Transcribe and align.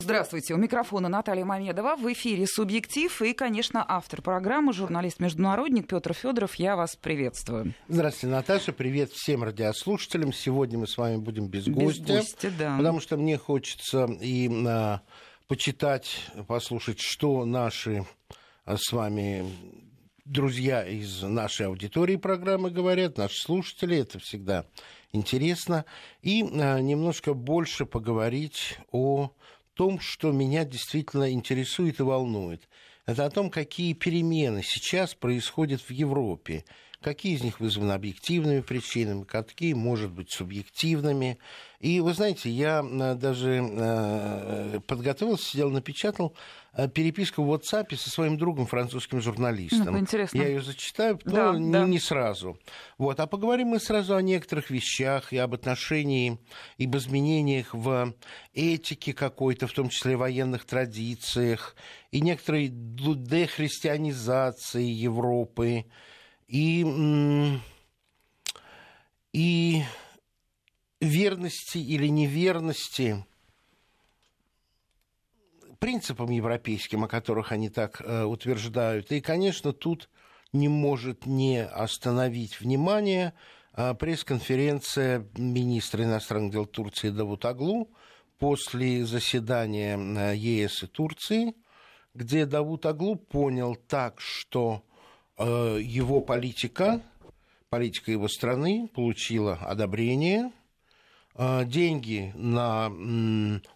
Здравствуйте, 0.00 0.54
у 0.54 0.58
микрофона 0.58 1.08
Наталья 1.08 1.44
Мамедова. 1.44 1.96
В 1.96 2.12
эфире 2.12 2.46
«Субъектив» 2.46 3.20
и, 3.20 3.32
конечно, 3.32 3.84
автор 3.86 4.22
программы, 4.22 4.72
журналист-международник 4.72 5.88
Петр 5.88 6.14
Федоров. 6.14 6.54
Я 6.54 6.76
вас 6.76 6.94
приветствую. 6.94 7.74
Здравствуйте, 7.88 8.32
Наташа. 8.32 8.72
Привет 8.72 9.10
всем 9.10 9.42
радиослушателям. 9.42 10.32
Сегодня 10.32 10.78
мы 10.78 10.86
с 10.86 10.96
вами 10.96 11.16
будем 11.16 11.48
без, 11.48 11.66
без 11.66 11.74
гостя. 11.74 12.12
гостя 12.14 12.52
да. 12.56 12.76
Потому 12.76 13.00
что 13.00 13.16
мне 13.16 13.36
хочется 13.38 14.04
и 14.20 14.48
а, 14.68 15.00
почитать, 15.48 16.30
послушать, 16.46 17.00
что 17.00 17.44
наши 17.44 18.06
а, 18.64 18.76
с 18.76 18.92
вами 18.92 19.52
друзья 20.24 20.86
из 20.86 21.22
нашей 21.22 21.66
аудитории 21.66 22.14
программы 22.14 22.70
говорят, 22.70 23.18
наши 23.18 23.42
слушатели. 23.42 23.98
Это 23.98 24.20
всегда 24.20 24.64
интересно. 25.12 25.84
И 26.22 26.44
а, 26.44 26.78
немножко 26.78 27.34
больше 27.34 27.84
поговорить 27.84 28.78
о 28.92 29.32
том, 29.78 30.00
что 30.00 30.32
меня 30.32 30.64
действительно 30.64 31.30
интересует 31.30 32.00
и 32.00 32.02
волнует. 32.02 32.68
Это 33.06 33.24
о 33.24 33.30
том, 33.30 33.48
какие 33.48 33.92
перемены 33.92 34.62
сейчас 34.64 35.14
происходят 35.14 35.80
в 35.80 35.90
Европе. 35.90 36.64
Какие 37.00 37.36
из 37.36 37.44
них 37.44 37.60
вызваны 37.60 37.92
объективными 37.92 38.60
причинами, 38.60 39.22
какие, 39.22 39.72
может 39.74 40.10
быть, 40.10 40.32
субъективными. 40.32 41.38
И 41.78 42.00
вы 42.00 42.12
знаете, 42.12 42.50
я 42.50 42.82
э, 42.82 43.14
даже 43.14 43.60
э, 43.62 44.80
подготовился, 44.84 45.44
сидел, 45.50 45.70
напечатал 45.70 46.34
переписку 46.86 47.42
в 47.42 47.52
WhatsApp 47.52 47.96
со 47.96 48.08
своим 48.08 48.38
другом, 48.38 48.66
французским 48.66 49.20
журналистом. 49.20 49.94
Ну, 49.94 49.98
интересно. 49.98 50.38
Я 50.38 50.46
ее 50.46 50.62
зачитаю, 50.62 51.18
но 51.24 51.52
да, 51.52 51.58
не, 51.58 51.72
да. 51.72 51.84
не 51.84 51.98
сразу. 51.98 52.56
Вот. 52.98 53.18
А 53.18 53.26
поговорим 53.26 53.66
мы 53.68 53.80
сразу 53.80 54.14
о 54.14 54.22
некоторых 54.22 54.70
вещах 54.70 55.32
и 55.32 55.38
об 55.38 55.54
отношении, 55.54 56.38
и 56.76 56.86
об 56.86 56.96
изменениях 56.96 57.74
в 57.74 58.14
этике 58.54 59.12
какой-то, 59.12 59.66
в 59.66 59.72
том 59.72 59.88
числе 59.88 60.16
военных 60.16 60.66
традициях, 60.66 61.74
и 62.12 62.20
некоторой 62.20 62.68
дехристианизации 62.68 64.84
Европы, 64.84 65.86
и, 66.46 66.86
и 69.32 69.82
верности 71.00 71.78
или 71.78 72.06
неверности 72.06 73.24
принципам 75.78 76.30
европейским, 76.30 77.04
о 77.04 77.08
которых 77.08 77.52
они 77.52 77.68
так 77.68 78.00
э, 78.00 78.24
утверждают. 78.24 79.12
И, 79.12 79.20
конечно, 79.20 79.72
тут 79.72 80.08
не 80.52 80.68
может 80.68 81.26
не 81.26 81.64
остановить 81.64 82.60
внимание 82.60 83.34
э, 83.74 83.94
пресс-конференция 83.94 85.26
министра 85.36 86.04
иностранных 86.04 86.52
дел 86.52 86.66
Турции 86.66 87.10
Давутаглу 87.10 87.90
после 88.38 89.04
заседания 89.04 89.96
э, 89.96 90.36
ЕС 90.36 90.82
и 90.82 90.86
Турции, 90.86 91.54
где 92.14 92.46
Давутаглу 92.46 93.16
понял 93.16 93.76
так, 93.76 94.20
что 94.20 94.82
э, 95.36 95.78
его 95.82 96.20
политика, 96.20 97.00
политика 97.68 98.10
его 98.10 98.28
страны 98.28 98.88
получила 98.94 99.54
одобрение– 99.54 100.52
а, 101.40 101.64
деньги 101.64 102.32
на 102.34 102.90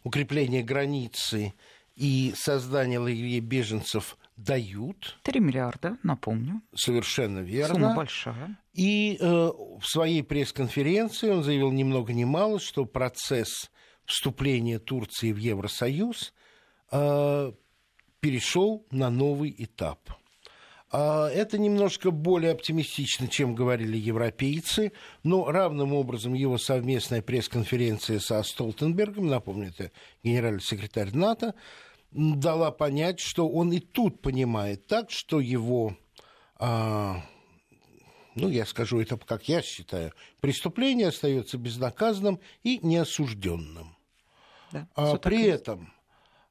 укрепление 0.02 0.64
границы 0.64 1.54
и 1.96 2.32
создание 2.36 2.98
лагерей 2.98 3.40
беженцев 3.40 4.16
дают. 4.36 5.18
Три 5.22 5.40
миллиарда, 5.40 5.98
напомню. 6.02 6.62
Совершенно 6.74 7.40
верно. 7.40 7.74
Сумма 7.74 7.94
большая. 7.94 8.58
И 8.72 9.18
э, 9.20 9.24
в 9.24 9.84
своей 9.84 10.22
пресс-конференции 10.22 11.30
он 11.30 11.42
заявил 11.42 11.70
ни 11.70 11.82
много 11.82 12.12
ни 12.12 12.24
мало, 12.24 12.58
что 12.58 12.84
процесс 12.84 13.70
вступления 14.04 14.78
Турции 14.78 15.32
в 15.32 15.36
Евросоюз 15.36 16.32
э, 16.90 17.52
перешел 18.20 18.86
на 18.90 19.10
новый 19.10 19.54
этап– 19.56 20.00
а, 20.92 21.28
это 21.30 21.56
немножко 21.56 22.10
более 22.10 22.52
оптимистично, 22.52 23.26
чем 23.26 23.54
говорили 23.54 23.96
европейцы, 23.96 24.92
но 25.22 25.50
равным 25.50 25.94
образом 25.94 26.34
его 26.34 26.58
совместная 26.58 27.22
пресс-конференция 27.22 28.20
со 28.20 28.42
Столтенбергом, 28.42 29.26
напомню, 29.26 29.70
это 29.70 29.90
генеральный 30.22 30.60
секретарь 30.60 31.14
НАТО, 31.14 31.54
дала 32.12 32.70
понять, 32.70 33.20
что 33.20 33.48
он 33.48 33.72
и 33.72 33.80
тут 33.80 34.20
понимает 34.20 34.86
так, 34.86 35.10
что 35.10 35.40
его, 35.40 35.96
а, 36.56 37.22
ну, 38.34 38.48
я 38.48 38.66
скажу 38.66 39.00
это, 39.00 39.16
как 39.16 39.48
я 39.48 39.62
считаю, 39.62 40.12
преступление 40.40 41.08
остается 41.08 41.58
безнаказанным 41.58 42.40
и 42.62 42.78
неосужденным. 42.82 43.96
Да, 44.72 44.88
а, 44.94 45.16
при 45.16 45.44
этом 45.44 45.92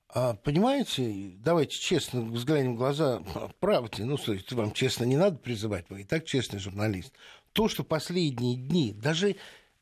а, 0.10 0.34
понимаете, 0.34 1.34
давайте 1.38 1.78
честно 1.78 2.22
взглянем 2.22 2.76
в 2.76 2.78
глаза 2.78 3.22
правде. 3.60 4.04
Ну, 4.04 4.18
слушайте, 4.18 4.56
вам 4.56 4.74
честно 4.74 5.06
не 5.06 5.18
надо 5.18 5.38
призывать, 5.38 5.86
вы 5.90 6.02
и 6.02 6.06
так 6.06 6.26
честный 6.26 6.60
журналист. 6.60 7.14
То, 7.54 7.68
что 7.68 7.84
последние 7.84 8.56
дни, 8.56 8.94
даже 8.94 9.36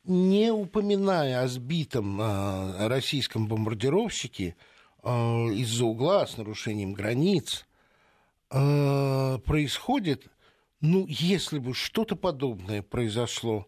не 0.03 0.51
упоминая 0.51 1.41
о 1.41 1.47
сбитом 1.47 2.19
а, 2.21 2.87
российском 2.89 3.47
бомбардировщике 3.47 4.55
а, 4.57 4.78
из-за 5.03 5.85
угла 5.85 6.27
с 6.27 6.37
нарушением 6.37 6.93
границ, 6.93 7.65
а, 8.49 9.37
происходит, 9.39 10.27
ну, 10.81 11.05
если 11.07 11.59
бы 11.59 11.73
что-то 11.73 12.15
подобное 12.15 12.81
произошло 12.81 13.67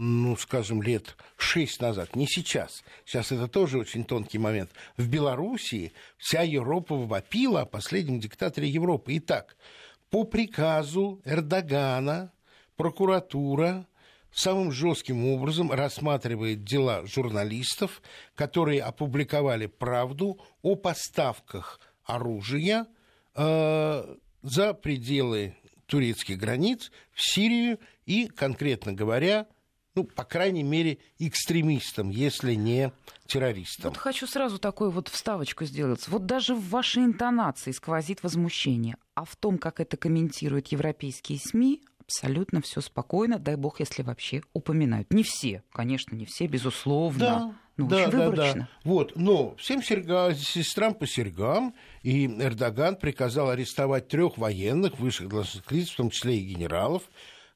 ну, 0.00 0.36
скажем, 0.36 0.80
лет 0.80 1.16
шесть 1.36 1.80
назад, 1.80 2.14
не 2.14 2.28
сейчас, 2.28 2.84
сейчас 3.04 3.32
это 3.32 3.48
тоже 3.48 3.78
очень 3.78 4.04
тонкий 4.04 4.38
момент, 4.38 4.70
в 4.96 5.08
Белоруссии 5.08 5.92
вся 6.16 6.42
Европа 6.42 6.94
вопила 6.94 7.62
о 7.62 7.66
последнем 7.66 8.20
диктаторе 8.20 8.68
Европы. 8.68 9.16
Итак, 9.16 9.56
по 10.08 10.22
приказу 10.22 11.20
Эрдогана 11.24 12.32
прокуратура 12.76 13.88
самым 14.32 14.72
жестким 14.72 15.26
образом 15.26 15.70
рассматривает 15.72 16.64
дела 16.64 17.06
журналистов, 17.06 18.02
которые 18.34 18.82
опубликовали 18.82 19.66
правду 19.66 20.40
о 20.62 20.76
поставках 20.76 21.80
оружия 22.04 22.86
э, 23.34 24.16
за 24.42 24.74
пределы 24.74 25.56
турецких 25.86 26.38
границ 26.38 26.92
в 27.12 27.22
Сирию 27.22 27.78
и, 28.06 28.26
конкретно 28.28 28.92
говоря, 28.92 29.46
ну, 29.94 30.04
по 30.04 30.22
крайней 30.22 30.62
мере, 30.62 30.98
экстремистам, 31.18 32.10
если 32.10 32.54
не 32.54 32.92
террористам. 33.26 33.90
Вот 33.90 33.98
хочу 33.98 34.28
сразу 34.28 34.58
такую 34.58 34.90
вот 34.90 35.08
вставочку 35.08 35.64
сделать. 35.64 36.06
Вот 36.06 36.24
даже 36.24 36.54
в 36.54 36.68
вашей 36.68 37.02
интонации 37.02 37.72
сквозит 37.72 38.22
возмущение, 38.22 38.96
а 39.14 39.24
в 39.24 39.34
том, 39.34 39.58
как 39.58 39.80
это 39.80 39.96
комментируют 39.96 40.68
европейские 40.68 41.40
СМИ, 41.40 41.82
абсолютно 42.08 42.62
все 42.62 42.80
спокойно, 42.80 43.38
дай 43.38 43.56
бог, 43.56 43.80
если 43.80 44.02
вообще 44.02 44.40
упоминают. 44.54 45.12
Не 45.12 45.22
все, 45.22 45.62
конечно, 45.72 46.16
не 46.16 46.24
все, 46.24 46.46
безусловно. 46.46 47.18
Да. 47.18 47.54
Ну, 47.76 47.86
да, 47.86 48.08
очень 48.08 48.10
да, 48.10 48.30
да. 48.30 48.68
Вот, 48.82 49.12
но 49.14 49.54
всем 49.54 49.84
серга, 49.84 50.34
сестрам 50.34 50.94
по 50.94 51.06
сергам, 51.06 51.74
и 52.02 52.26
Эрдоган 52.26 52.96
приказал 52.96 53.50
арестовать 53.50 54.08
трех 54.08 54.36
военных, 54.36 54.98
высших 54.98 55.28
должностных 55.28 55.70
лиц, 55.70 55.90
в 55.90 55.96
том 55.96 56.10
числе 56.10 56.38
и 56.38 56.44
генералов, 56.44 57.04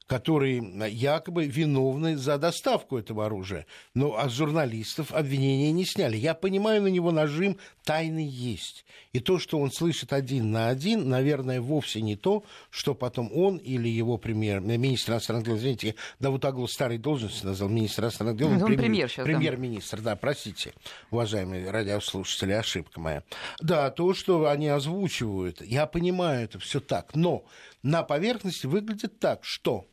которые 0.07 0.89
якобы 0.89 1.45
виновны 1.45 2.17
за 2.17 2.37
доставку 2.37 2.97
этого 2.97 3.25
оружия. 3.25 3.65
Но 3.93 4.17
от 4.17 4.31
журналистов 4.31 5.11
обвинения 5.13 5.71
не 5.71 5.85
сняли. 5.85 6.17
Я 6.17 6.33
понимаю, 6.33 6.81
на 6.81 6.87
него 6.87 7.11
нажим 7.11 7.57
тайный 7.83 8.25
есть. 8.25 8.85
И 9.13 9.19
то, 9.19 9.39
что 9.39 9.59
он 9.59 9.71
слышит 9.71 10.13
один 10.13 10.51
на 10.51 10.69
один, 10.69 11.07
наверное, 11.09 11.61
вовсе 11.61 12.01
не 12.01 12.15
то, 12.15 12.43
что 12.69 12.95
потом 12.95 13.31
он 13.33 13.57
или 13.57 13.87
его 13.87 14.17
премьер, 14.17 14.59
министр 14.59 15.13
иностранных 15.13 15.45
дел, 15.45 15.57
извините, 15.57 15.95
Давутаглу 16.19 16.67
старой 16.67 16.97
должности 16.97 17.45
назвал 17.45 17.69
министр 17.69 18.03
иностранных 18.03 18.37
дел. 18.37 18.49
Он 18.49 18.59
премьер, 18.59 18.77
премьер 18.77 19.09
сейчас, 19.09 19.25
Премьер-министр, 19.25 19.97
да. 19.97 20.11
да, 20.11 20.15
простите, 20.15 20.73
уважаемые 21.11 21.69
радиослушатели, 21.69 22.51
ошибка 22.51 22.99
моя. 22.99 23.23
Да, 23.61 23.89
то, 23.89 24.13
что 24.13 24.49
они 24.49 24.67
озвучивают, 24.67 25.61
я 25.61 25.85
понимаю, 25.85 26.45
это 26.45 26.59
все 26.59 26.79
так. 26.79 27.15
Но 27.15 27.45
на 27.83 28.03
поверхности 28.03 28.65
выглядит 28.65 29.19
так, 29.19 29.43
что 29.43 29.85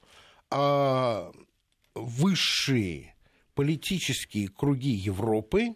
а 0.51 1.33
высшие 1.95 3.15
политические 3.55 4.49
круги 4.49 4.91
Европы 4.91 5.75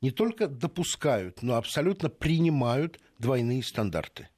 не 0.00 0.10
только 0.10 0.46
допускают, 0.46 1.42
но 1.42 1.56
абсолютно 1.56 2.08
принимают 2.08 3.00
двойные 3.18 3.62
стандарты. 3.62 4.28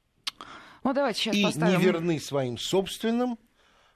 Ну, 0.83 0.93
давайте 0.93 1.19
сейчас 1.19 1.35
и 1.35 1.43
поставим... 1.43 1.79
не 1.79 1.85
верны 1.85 2.19
своим 2.19 2.57
собственным 2.57 3.37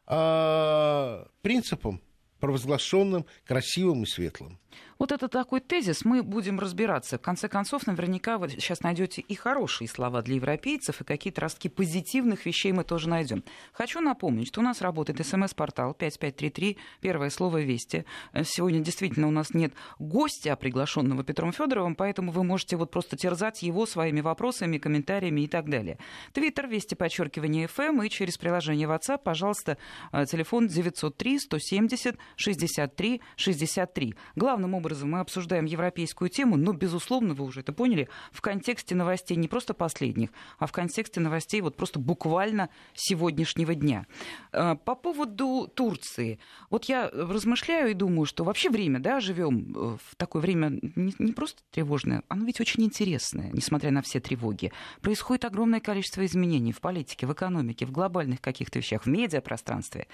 а, 0.06 1.28
принципам, 1.42 2.02
провозглашенным 2.40 3.26
красивым 3.46 4.04
и 4.04 4.06
светлым. 4.06 4.60
Вот 5.00 5.12
это 5.12 5.28
такой 5.28 5.60
тезис, 5.60 6.06
мы 6.06 6.24
будем 6.24 6.60
разбираться. 6.60 7.18
В 7.18 7.22
конце 7.22 7.48
концов, 7.48 7.88
наверняка 7.88 8.38
вы 8.38 8.50
сейчас 8.50 8.82
найдете 8.82 9.22
и 9.22 9.36
хорошие 9.36 9.88
слова 9.88 10.22
для 10.22 10.36
европейцев, 10.36 11.02
и 11.02 11.04
какие-то 11.04 11.42
ростки 11.42 11.70
позитивных 11.70 12.46
вещей 12.46 12.72
мы 12.72 12.84
тоже 12.84 13.10
найдем. 13.10 13.44
Хочу 13.74 14.02
напомнить, 14.02 14.48
что 14.48 14.62
у 14.62 14.64
нас 14.64 14.82
работает 14.82 15.26
смс-портал 15.26 15.94
5533, 15.94 16.78
первое 17.02 17.30
слово 17.30 17.62
«Вести». 17.62 18.06
Сегодня 18.44 18.80
действительно 18.80 19.28
у 19.28 19.32
нас 19.32 19.54
нет 19.54 19.74
гостя, 20.00 20.56
приглашенного 20.56 21.24
Петром 21.24 21.52
Федоровым, 21.52 21.96
поэтому 21.96 22.32
вы 22.32 22.44
можете 22.44 22.78
вот 22.78 22.92
просто 22.92 23.18
терзать 23.18 23.64
его 23.64 23.86
своими 23.86 24.22
вопросами, 24.22 24.78
комментариями 24.78 25.42
и 25.42 25.48
так 25.48 25.70
далее. 25.70 25.98
Твиттер, 26.34 26.68
Вести, 26.68 26.96
подчеркивание 26.96 27.68
FM, 27.68 28.06
и 28.06 28.10
через 28.10 28.38
приложение 28.38 28.88
WhatsApp, 28.88 29.20
пожалуйста, 29.24 29.78
э, 30.12 30.26
телефон 30.26 30.68
903 30.68 31.40
170 31.40 32.18
63 32.36 33.22
63. 33.36 34.16
Главным 34.64 34.78
образом 34.78 35.12
мы 35.12 35.20
обсуждаем 35.20 35.66
европейскую 35.66 36.30
тему, 36.30 36.56
но, 36.56 36.72
безусловно, 36.72 37.34
вы 37.34 37.44
уже 37.44 37.60
это 37.60 37.74
поняли, 37.74 38.08
в 38.32 38.40
контексте 38.40 38.96
новостей 38.96 39.36
не 39.36 39.50
просто 39.50 39.74
последних, 39.74 40.30
а 40.58 40.68
в 40.68 40.72
контексте 40.72 41.20
новостей 41.20 41.60
вот 41.60 41.76
просто 41.76 42.00
буквально 42.00 42.70
сегодняшнего 42.94 43.76
дня. 43.76 44.06
Э, 44.54 44.78
по 44.78 44.96
поводу 44.96 45.70
Турции. 45.76 46.40
Вот 46.70 46.86
я 46.86 47.10
размышляю 47.10 47.92
и 47.92 47.94
думаю, 47.94 48.26
что 48.26 48.46
вообще 48.46 48.70
время, 48.70 49.00
да, 49.00 49.20
живем 49.20 49.74
э, 49.76 49.98
в 50.02 50.16
такое 50.16 50.42
время 50.42 50.80
не, 50.96 51.34
просто 51.34 51.62
тревожное, 51.72 52.24
оно 52.30 52.46
ведь 52.46 52.62
очень 52.62 52.84
интересное, 52.84 53.50
несмотря 53.52 53.92
на 53.92 54.02
все 54.02 54.22
тревоги. 54.22 54.72
Происходит 55.02 55.44
огромное 55.44 55.82
количество 55.82 56.26
изменений 56.26 56.72
в 56.72 56.80
политике, 56.80 57.28
в 57.28 57.34
экономике, 57.34 57.86
в 57.86 57.92
глобальных 57.92 58.40
каких-то 58.40 58.80
вещах, 58.80 59.04
в 59.04 59.10
медиапространстве. 59.10 60.08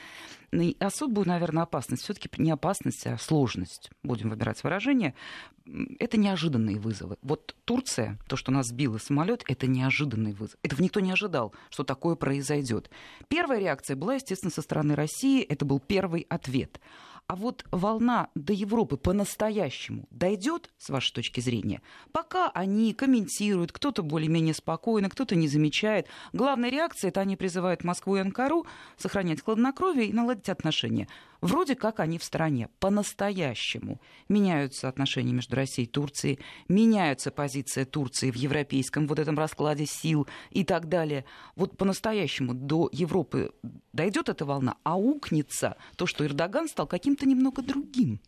И 0.51 0.75
особую, 0.79 1.27
наверное, 1.27 1.61
опасность, 1.61 2.01
все-таки 2.01 2.29
не 2.39 2.49
опасность, 2.49 3.05
а 3.05 3.19
сложность, 3.19 3.91
будем 4.01 4.29
выбирать 4.29 4.38
выражение, 4.63 5.13
это 5.99 6.17
неожиданные 6.17 6.79
вызовы. 6.79 7.17
Вот 7.21 7.55
Турция, 7.65 8.17
то, 8.27 8.35
что 8.35 8.51
нас 8.51 8.67
сбило 8.67 8.97
самолет, 8.97 9.43
это 9.47 9.67
неожиданный 9.67 10.33
вызов. 10.33 10.57
Этого 10.63 10.81
никто 10.81 10.99
не 10.99 11.11
ожидал, 11.11 11.53
что 11.69 11.83
такое 11.83 12.15
произойдет. 12.15 12.89
Первая 13.27 13.59
реакция 13.59 13.95
была, 13.95 14.15
естественно, 14.15 14.51
со 14.51 14.61
стороны 14.61 14.95
России. 14.95 15.43
Это 15.43 15.65
был 15.65 15.79
первый 15.79 16.25
ответ. 16.29 16.79
А 17.29 17.35
вот 17.35 17.63
волна 17.69 18.29
до 18.33 18.53
Европы 18.53 18.97
по-настоящему 18.97 20.07
дойдет, 20.09 20.71
с 20.79 20.89
вашей 20.89 21.13
точки 21.13 21.41
зрения, 21.41 21.83
пока 22.11 22.49
они 22.49 22.91
комментируют, 22.95 23.71
кто-то 23.71 24.01
более-менее 24.01 24.55
спокойно, 24.55 25.11
кто-то 25.11 25.35
не 25.35 25.47
замечает. 25.47 26.07
Главная 26.33 26.71
реакция– 26.71 27.09
это 27.09 27.21
они 27.21 27.35
призывают 27.35 27.83
Москву 27.83 28.15
и 28.15 28.19
Анкару 28.19 28.65
сохранять 28.97 29.43
хладнокровие 29.43 30.07
и 30.07 30.13
наладить 30.13 30.49
отношения. 30.49 31.07
Вроде 31.41 31.75
как 31.75 31.99
они 31.99 32.17
в 32.17 32.23
стране. 32.23 32.69
По-настоящему 32.79 34.01
меняются 34.27 34.89
отношения 34.89 35.31
между 35.31 35.55
Россией 35.55 35.87
и 35.87 35.91
Турцией, 35.91 36.39
меняется 36.67 37.31
позиция 37.31 37.85
Турции 37.85 38.29
в 38.29 38.35
европейском 38.35 39.07
вот 39.07 39.19
этом 39.19 39.37
раскладе 39.37 39.85
сил 39.85 40.27
и 40.49 40.65
так 40.65 40.89
далее. 40.89 41.23
Вот 41.55 41.77
по-настоящему 41.77 42.53
до 42.53 42.89
Европы 42.91 43.53
дойдет 43.93 44.27
эта 44.27 44.45
волна, 44.45 44.75
аукнется 44.83 45.77
то, 45.95 46.05
что 46.05 46.25
Эрдоган 46.25 46.67
стал 46.67 46.87
каким-то 46.87 47.25
немного 47.25 47.61
другим. 47.61 48.19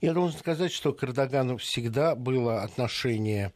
Я 0.00 0.14
должен 0.14 0.38
сказать, 0.38 0.72
что 0.72 0.92
к 0.92 1.04
Эрдогану 1.04 1.56
всегда 1.56 2.14
было 2.14 2.62
отношение 2.62 3.52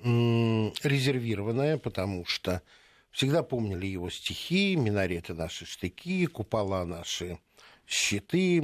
резервированное, 0.00 1.76
потому 1.76 2.24
что 2.24 2.62
всегда 3.10 3.42
помнили 3.42 3.86
его 3.86 4.10
стихи, 4.10 4.76
минареты 4.76 5.34
наши 5.34 5.66
штыки, 5.66 6.26
купола 6.26 6.84
наши 6.84 7.38
щиты, 7.86 8.62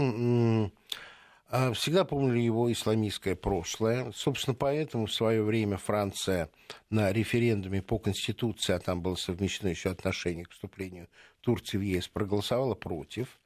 а 1.48 1.72
всегда 1.72 2.04
помнили 2.04 2.40
его 2.40 2.72
исламистское 2.72 3.36
прошлое. 3.36 4.10
Собственно, 4.12 4.54
поэтому 4.54 5.06
в 5.06 5.12
свое 5.12 5.42
время 5.42 5.76
Франция 5.76 6.50
на 6.90 7.12
референдуме 7.12 7.80
по 7.82 7.98
Конституции, 7.98 8.72
а 8.72 8.80
там 8.80 9.02
было 9.02 9.14
совмещено 9.14 9.68
еще 9.68 9.90
отношение 9.90 10.44
к 10.44 10.50
вступлению 10.50 11.08
Турции 11.40 11.78
в 11.78 11.82
ЕС, 11.82 12.08
проголосовала 12.08 12.74
против. 12.74 13.38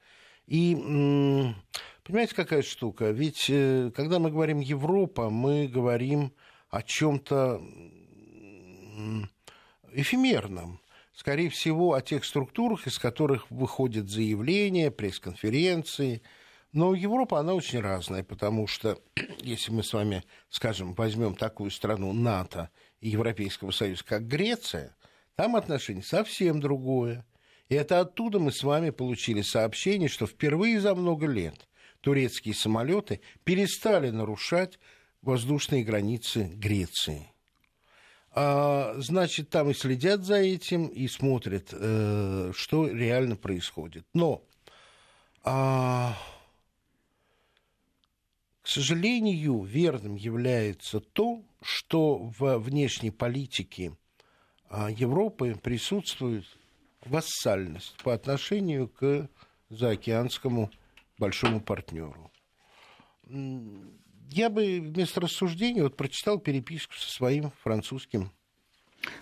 И 0.46 0.74
понимаете, 2.02 2.34
какая 2.34 2.62
штука? 2.62 3.10
Ведь 3.10 3.50
э, 3.50 3.90
когда 3.94 4.18
мы 4.18 4.30
говорим 4.30 4.60
Европа, 4.60 5.28
мы 5.28 5.68
говорим 5.68 6.32
о 6.70 6.82
чем-то 6.82 7.62
эфемерном 9.92 10.80
скорее 11.18 11.50
всего, 11.50 11.94
о 11.94 12.00
тех 12.00 12.24
структурах, 12.24 12.86
из 12.86 12.96
которых 12.96 13.50
выходят 13.50 14.08
заявления, 14.08 14.92
пресс-конференции. 14.92 16.22
Но 16.72 16.94
Европа, 16.94 17.40
она 17.40 17.54
очень 17.54 17.80
разная, 17.80 18.22
потому 18.22 18.68
что, 18.68 19.00
если 19.40 19.72
мы 19.72 19.82
с 19.82 19.92
вами, 19.92 20.22
скажем, 20.48 20.94
возьмем 20.94 21.34
такую 21.34 21.72
страну 21.72 22.12
НАТО 22.12 22.70
и 23.00 23.08
Европейского 23.08 23.72
Союза, 23.72 24.04
как 24.04 24.28
Греция, 24.28 24.94
там 25.34 25.56
отношение 25.56 26.04
совсем 26.04 26.60
другое. 26.60 27.26
И 27.68 27.74
это 27.74 27.98
оттуда 27.98 28.38
мы 28.38 28.52
с 28.52 28.62
вами 28.62 28.90
получили 28.90 29.42
сообщение, 29.42 30.08
что 30.08 30.24
впервые 30.28 30.80
за 30.80 30.94
много 30.94 31.26
лет 31.26 31.68
турецкие 32.00 32.54
самолеты 32.54 33.22
перестали 33.42 34.10
нарушать 34.10 34.78
воздушные 35.20 35.82
границы 35.82 36.44
Греции. 36.44 37.32
А, 38.30 38.94
значит, 38.98 39.50
там 39.50 39.70
и 39.70 39.74
следят 39.74 40.24
за 40.24 40.36
этим, 40.36 40.86
и 40.86 41.08
смотрят, 41.08 41.68
э, 41.72 42.52
что 42.54 42.86
реально 42.86 43.36
происходит. 43.36 44.06
Но, 44.14 44.42
а, 45.44 46.16
к 48.62 48.68
сожалению, 48.68 49.62
верным 49.62 50.14
является 50.14 51.00
то, 51.00 51.42
что 51.62 52.18
в 52.18 52.58
внешней 52.58 53.10
политике 53.10 53.96
а, 54.68 54.90
Европы 54.90 55.58
присутствует 55.60 56.44
вассальность 57.04 57.96
по 58.02 58.12
отношению 58.12 58.88
к 58.88 59.28
заокеанскому 59.70 60.70
большому 61.18 61.60
партнеру. 61.60 62.30
Я 64.30 64.50
бы 64.50 64.80
вместо 64.80 65.20
рассуждений 65.20 65.82
вот 65.82 65.96
прочитал 65.96 66.38
переписку 66.38 66.94
со 66.94 67.10
своим 67.10 67.50
французским 67.62 68.30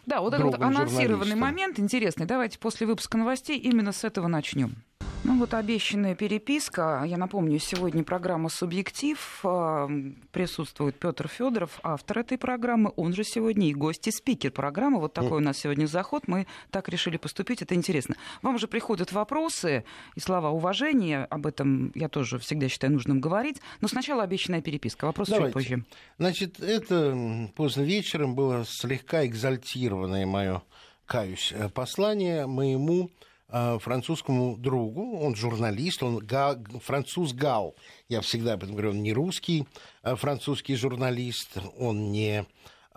да, 0.06 0.20
вот 0.20 0.35
этот 0.35 0.55
анонсированный 0.61 1.37
момент 1.37 1.79
интересный. 1.79 2.26
Давайте 2.26 2.58
после 2.58 2.87
выпуска 2.87 3.19
новостей 3.19 3.58
именно 3.58 3.93
с 3.93 4.05
этого 4.05 4.26
начнем. 4.26 4.82
Ну 5.26 5.40
вот 5.40 5.55
обещанная 5.55 6.14
переписка. 6.14 7.02
Я 7.05 7.17
напомню, 7.17 7.58
сегодня 7.58 8.05
программа 8.05 8.49
«Субъектив». 8.49 9.40
А, 9.43 9.90
присутствует 10.31 10.94
Петр 11.00 11.26
Федоров, 11.26 11.81
автор 11.82 12.20
этой 12.20 12.38
программы. 12.38 12.93
Он 12.94 13.12
же 13.12 13.25
сегодня 13.25 13.69
и 13.69 13.75
гость, 13.75 14.06
и 14.06 14.12
спикер 14.12 14.52
программы. 14.52 15.00
Вот 15.00 15.14
такой 15.14 15.38
у 15.38 15.40
нас 15.40 15.58
сегодня 15.58 15.87
заход. 15.87 16.28
Мы 16.28 16.46
так 16.70 16.88
решили 16.88 17.17
поступить. 17.17 17.61
Это 17.61 17.75
интересно. 17.75 18.14
Вам 18.40 18.56
же 18.61 18.69
приходят 18.69 19.11
вопросы 19.11 19.84
и 20.14 20.20
слова 20.20 20.50
уважения. 20.50 21.25
Об 21.25 21.49
этом 21.49 21.90
я 21.96 22.08
тоже 22.08 22.38
всегда 22.38 22.69
считаю 22.69 22.93
нужным 22.93 23.20
говорить. 23.20 23.61
Но 23.81 23.88
сначала 23.88 24.22
обещанная 24.22 24.62
переписка. 24.62 25.06
Вопрос 25.06 25.29
Давайте. 25.29 25.46
чуть 25.46 25.55
позже. 25.55 25.84
Значит, 26.19 26.61
это 26.61 27.50
поздно 27.56 27.82
вечером 27.82 28.37
было 28.37 28.64
слегка 28.64 29.26
экзальтированное 29.26 30.24
мое, 30.24 30.62
каюсь, 31.05 31.53
э, 31.53 31.69
послание 31.69 32.46
моему 32.46 33.10
французскому 33.48 34.56
другу, 34.56 35.20
он 35.20 35.36
журналист, 35.36 36.03
он 36.03 36.19
га, 36.19 36.60
француз 36.82 37.32
Гал, 37.32 37.76
я 38.08 38.20
всегда 38.20 38.55
об 38.55 38.65
этом 38.65 38.74
говорю, 38.74 38.91
он 38.91 39.03
не 39.03 39.12
русский 39.12 39.67
а 40.03 40.17
французский 40.17 40.74
журналист, 40.74 41.58
он 41.79 42.10
не 42.10 42.44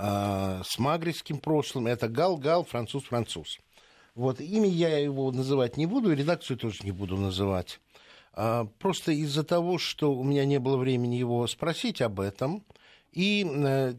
а, 0.01 0.61
с 0.63 0.79
магритским 0.79 1.39
прошлым, 1.39 1.87
это 1.87 2.07
Гал, 2.07 2.37
Гал, 2.37 2.63
француз-француз. 2.63 3.59
Вот 4.15 4.39
имя 4.39 4.69
я 4.69 4.97
его 4.97 5.29
называть 5.31 5.75
не 5.75 5.85
буду, 5.85 6.13
редакцию 6.13 6.57
тоже 6.57 6.79
не 6.83 6.91
буду 6.91 7.17
называть. 7.17 7.81
А, 8.33 8.65
просто 8.79 9.11
из-за 9.11 9.43
того, 9.43 9.77
что 9.77 10.13
у 10.13 10.23
меня 10.23 10.45
не 10.45 10.57
было 10.57 10.77
времени 10.77 11.15
его 11.15 11.45
спросить 11.47 12.01
об 12.01 12.21
этом, 12.21 12.63
и 13.11 13.45
э, 13.45 13.95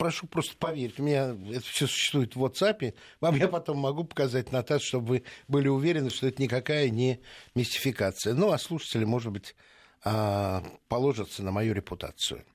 прошу 0.00 0.26
просто 0.26 0.56
поверить, 0.56 0.98
у 0.98 1.02
меня 1.02 1.36
это 1.52 1.60
все 1.60 1.86
существует 1.86 2.34
в 2.34 2.42
WhatsApp, 2.42 2.94
вам 3.20 3.36
я 3.36 3.48
потом 3.48 3.76
могу 3.76 4.04
показать, 4.04 4.50
Наташа, 4.50 4.82
чтобы 4.82 5.06
вы 5.06 5.22
были 5.46 5.68
уверены, 5.68 6.08
что 6.08 6.26
это 6.26 6.40
никакая 6.40 6.88
не 6.88 7.20
мистификация. 7.54 8.32
Ну, 8.32 8.50
а 8.50 8.56
слушатели, 8.56 9.04
может 9.04 9.30
быть, 9.30 9.54
а, 10.02 10.64
положатся 10.88 11.42
на 11.42 11.50
мою 11.52 11.74
репутацию. 11.74 12.46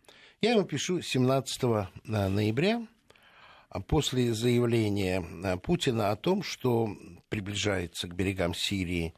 Я 0.41 0.53
ему 0.53 0.63
пишу 0.63 1.03
17 1.03 1.63
а, 1.65 1.89
ноября, 2.03 2.87
а, 3.69 3.79
после 3.79 4.33
заявления 4.33 5.23
Путина 5.61 6.09
о 6.09 6.15
том, 6.15 6.41
что 6.41 6.97
приближается 7.29 8.07
к 8.07 8.15
берегам 8.15 8.55
Сирии 8.55 9.13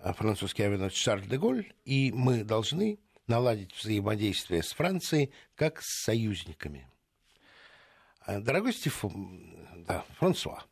французский 0.00 0.64
авианосец 0.64 0.98
Шарль 0.98 1.28
де 1.28 1.38
Голь, 1.38 1.72
и 1.84 2.10
мы 2.10 2.42
должны 2.42 2.98
наладить 3.28 3.72
взаимодействие 3.72 4.64
с 4.64 4.72
Францией 4.72 5.32
как 5.54 5.80
с 5.80 6.02
союзниками. 6.02 6.88
Э, 8.28 8.40
дорогой 8.40 8.74
Стефан, 8.74 9.40
да, 9.88 10.04
Франсуа, 10.18 10.62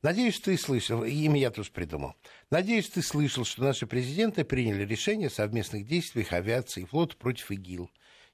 Надеюсь, 0.00 0.40
ты 0.40 0.58
слышал, 0.58 1.04
имя 1.04 1.38
я 1.38 1.50
тоже 1.52 1.70
придумал. 1.70 2.16
Надеюсь, 2.50 2.88
ты 2.88 3.02
слышал, 3.02 3.44
что 3.44 3.62
наши 3.62 3.86
президенты 3.86 4.42
приняли 4.44 4.84
решение 4.84 5.28
о 5.28 5.30
совместных 5.30 5.86
действиях 5.86 6.32
авиации 6.32 6.82
и 6.82 6.86
флота 6.86 7.16
против 7.16 7.52
ИГИЛ. 7.52 7.88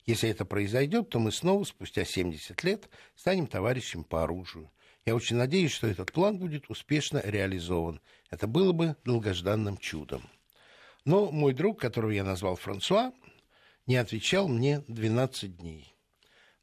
Если 0.07 0.31
это 0.31 0.47
произойдет, 0.47 1.11
то 1.11 1.19
мы 1.19 1.31
снова, 1.31 1.65
спустя 1.65 2.07
70 2.07 2.65
лет, 2.65 2.89
станем 3.17 3.47
товарищами 3.49 4.05
по 4.05 4.23
оружию. 4.23 4.71
Я 5.05 5.15
очень 5.15 5.37
надеюсь, 5.37 5.73
что 5.73 5.89
этот 5.89 6.13
план 6.13 6.39
будет 6.39 6.71
успешно 6.71 7.21
реализован. 7.23 8.01
Это 8.31 8.47
было 8.47 8.73
бы 8.73 8.97
долгожданным 9.05 9.77
чудом. 9.77 10.23
Но 11.05 11.31
мой 11.31 11.53
друг, 11.53 11.81
которого 11.81 12.13
я 12.13 12.25
назвал 12.25 12.57
Франсуа, 12.57 13.13
не 13.87 13.97
отвечал 13.97 14.49
мне 14.49 14.85
12 14.89 15.59
дней. 15.59 15.98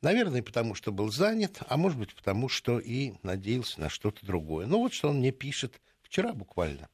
Наверное, 0.06 0.44
потому 0.44 0.76
что 0.76 0.92
был 0.92 1.12
занят, 1.12 1.64
а 1.68 1.78
может 1.78 1.98
быть, 1.98 2.14
потому 2.14 2.48
что 2.48 2.78
и 2.78 3.14
надеялся 3.24 3.82
на 3.82 3.90
что-то 3.90 4.24
другое. 4.24 4.68
Ну 4.68 4.78
вот 4.78 4.94
что 4.94 5.10
он 5.10 5.18
мне 5.18 5.32
пишет 5.32 5.82
вчера 6.04 6.32
буквально. 6.32 6.90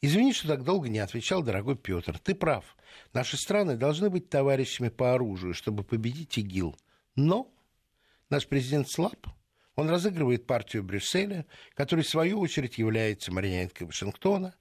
Извини, 0.00 0.32
что 0.32 0.48
так 0.48 0.64
долго 0.64 0.88
не 0.88 1.00
отвечал, 1.00 1.42
дорогой 1.42 1.76
Петр. 1.76 2.18
Ты 2.18 2.34
прав. 2.34 2.78
Наши 3.12 3.36
страны 3.36 3.76
должны 3.76 4.08
быть 4.08 4.30
товарищами 4.30 4.88
по 4.88 5.12
оружию, 5.12 5.52
чтобы 5.52 5.84
победить 5.84 6.38
ИГИЛ. 6.38 6.78
Но 7.14 7.52
наш 8.30 8.46
президент 8.46 8.88
слаб. 8.88 9.26
Он 9.74 9.90
разыгрывает 9.90 10.46
партию 10.46 10.82
Брюсселя, 10.82 11.44
который, 11.74 12.04
в 12.04 12.08
свою 12.08 12.40
очередь, 12.40 12.78
является 12.78 13.30
марионеткой 13.30 13.86
Вашингтона. 13.86 14.54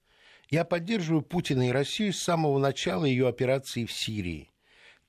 Я 0.50 0.66
поддерживаю 0.66 1.22
Путина 1.22 1.70
и 1.70 1.72
Россию 1.72 2.12
с 2.12 2.20
самого 2.20 2.60
начала 2.60 3.06
ее 3.06 3.30
операции 3.30 3.86
в 3.86 3.94
Сирии. 3.94 4.52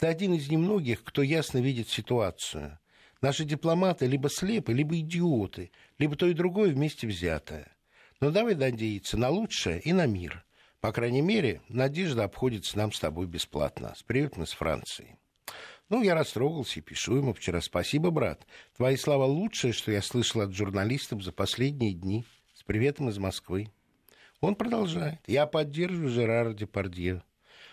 Ты 0.01 0.07
один 0.07 0.33
из 0.33 0.51
немногих, 0.51 1.05
кто 1.05 1.21
ясно 1.21 1.59
видит 1.59 1.91
ситуацию. 1.91 2.79
Наши 3.21 3.45
дипломаты 3.45 4.07
либо 4.07 4.31
слепы, 4.31 4.73
либо 4.73 4.99
идиоты, 4.99 5.73
либо 5.99 6.17
то 6.17 6.27
и 6.27 6.33
другое 6.33 6.71
вместе 6.71 7.07
взятое. 7.07 7.77
Но 8.19 8.31
давай 8.31 8.55
надеяться 8.55 9.19
на 9.19 9.29
лучшее 9.29 9.79
и 9.81 9.93
на 9.93 10.07
мир. 10.07 10.43
По 10.81 10.91
крайней 10.91 11.21
мере, 11.21 11.61
надежда 11.69 12.25
обходится 12.25 12.79
нам 12.79 12.93
с 12.93 12.99
тобой 12.99 13.27
бесплатно. 13.27 13.93
С 13.95 14.03
приветом 14.03 14.45
из 14.45 14.53
Франции. 14.53 15.19
Ну, 15.91 16.03
я 16.03 16.15
растрогался 16.15 16.81
и 16.81 16.83
пишу 16.83 17.17
ему 17.17 17.35
вчера. 17.35 17.61
Спасибо, 17.61 18.11
брат. 18.11 18.47
Твои 18.79 18.97
слова 18.97 19.27
лучшее, 19.27 19.75
что 19.75 19.93
я 19.93 20.01
слышал 20.01 20.41
от 20.41 20.55
журналистов 20.55 21.23
за 21.23 21.33
последние 21.33 21.93
дни. 21.93 22.25
С 22.55 22.63
приветом 22.63 23.11
из 23.11 23.19
Москвы. 23.19 23.71
Он 24.41 24.55
продолжает. 24.55 25.21
Я 25.27 25.45
поддерживаю 25.45 26.09
Жерара 26.09 26.55
Депардье. 26.55 27.23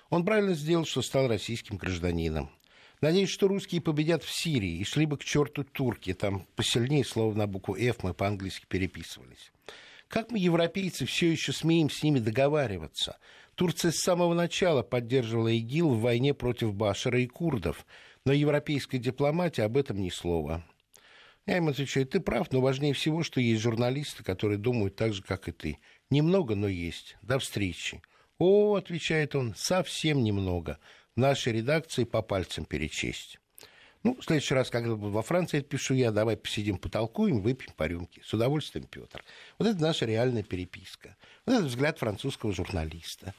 Он 0.09 0.23
правильно 0.25 0.53
сделал, 0.53 0.85
что 0.85 1.01
стал 1.01 1.27
российским 1.27 1.77
гражданином. 1.77 2.49
Надеюсь, 3.01 3.29
что 3.29 3.47
русские 3.47 3.81
победят 3.81 4.23
в 4.23 4.31
Сирии 4.31 4.77
и 4.77 4.83
шли 4.83 5.05
бы 5.05 5.17
к 5.17 5.23
черту 5.23 5.63
турки. 5.63 6.13
Там 6.13 6.47
посильнее 6.55 7.05
слово 7.05 7.33
на 7.35 7.45
букву 7.45 7.75
«Ф» 7.75 7.97
мы 8.01 8.13
по-английски 8.13 8.65
переписывались. 8.67 9.51
Как 10.07 10.31
мы, 10.31 10.39
европейцы, 10.39 11.05
все 11.05 11.31
еще 11.31 11.51
смеем 11.51 11.89
с 11.89 12.01
ними 12.01 12.19
договариваться? 12.19 13.17
Турция 13.55 13.91
с 13.91 14.01
самого 14.01 14.33
начала 14.33 14.81
поддерживала 14.81 15.49
ИГИЛ 15.49 15.89
в 15.89 16.01
войне 16.01 16.33
против 16.33 16.73
Башара 16.73 17.19
и 17.19 17.27
курдов, 17.27 17.85
но 18.23 18.31
европейская 18.31 18.99
дипломатия 18.99 19.63
об 19.63 19.77
этом 19.77 19.99
ни 19.99 20.09
слова. 20.09 20.63
Я 21.45 21.57
им 21.57 21.67
отвечаю, 21.67 22.05
ты 22.05 22.19
прав, 22.19 22.51
но 22.51 22.61
важнее 22.61 22.93
всего, 22.93 23.23
что 23.23 23.41
есть 23.41 23.61
журналисты, 23.61 24.23
которые 24.23 24.57
думают 24.57 24.95
так 24.95 25.13
же, 25.13 25.21
как 25.21 25.47
и 25.47 25.51
ты. 25.51 25.79
Немного, 26.09 26.55
но 26.55 26.67
есть. 26.67 27.17
До 27.21 27.39
встречи. 27.39 28.01
О, 28.39 28.75
отвечает 28.75 29.35
он, 29.35 29.55
совсем 29.55 30.23
немного. 30.23 30.79
Нашей 31.15 31.53
редакции 31.53 32.03
по 32.03 32.21
пальцам 32.21 32.65
перечесть. 32.65 33.39
Ну, 34.03 34.15
в 34.15 34.23
следующий 34.23 34.53
раз, 34.53 34.69
когда 34.69 34.95
буду 34.95 35.11
во 35.11 35.23
Франции, 35.23 35.61
пишу 35.61 35.95
я, 35.95 36.11
давай 36.11 36.37
посидим, 36.37 36.77
потолкуем, 36.77 37.41
выпьем 37.41 37.73
по 37.75 37.87
рюмке. 37.87 38.21
С 38.23 38.33
удовольствием, 38.33 38.85
Петр. 38.85 39.23
Вот 39.57 39.67
это 39.67 39.81
наша 39.81 40.05
реальная 40.05 40.43
переписка. 40.43 41.17
Вот 41.45 41.53
это 41.53 41.65
взгляд 41.65 41.97
французского 41.97 42.53
журналиста. 42.53 43.33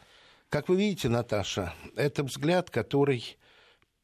Как 0.48 0.68
вы 0.68 0.76
видите, 0.76 1.08
Наташа, 1.08 1.74
это 1.94 2.24
взгляд, 2.24 2.70
который 2.70 3.38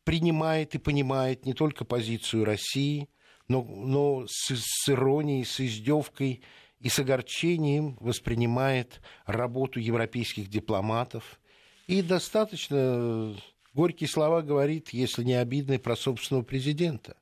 принимает 0.05 0.75
и 0.75 0.79
понимает 0.79 1.45
не 1.45 1.55
только 1.55 1.85
позицию 1.85 2.45
России, 2.45 3.09
но, 3.49 3.63
но 3.63 4.27
с, 4.27 4.55
с 4.55 4.89
иронией, 4.89 5.45
с 5.45 5.61
издевкой 5.61 6.43
и 6.85 6.91
с 6.91 6.99
огорчением 6.99 7.97
воспринимает 7.99 9.01
работу 9.25 9.81
европейских 9.81 10.51
дипломатов 10.51 11.41
и 11.87 12.03
достаточно 12.03 13.35
горькие 13.73 14.07
слова 14.07 14.43
говорит, 14.43 14.91
если 14.91 15.25
не 15.25 15.33
обидные, 15.33 15.79
про 15.79 15.97
собственного 15.97 16.45
президента. 16.45 17.17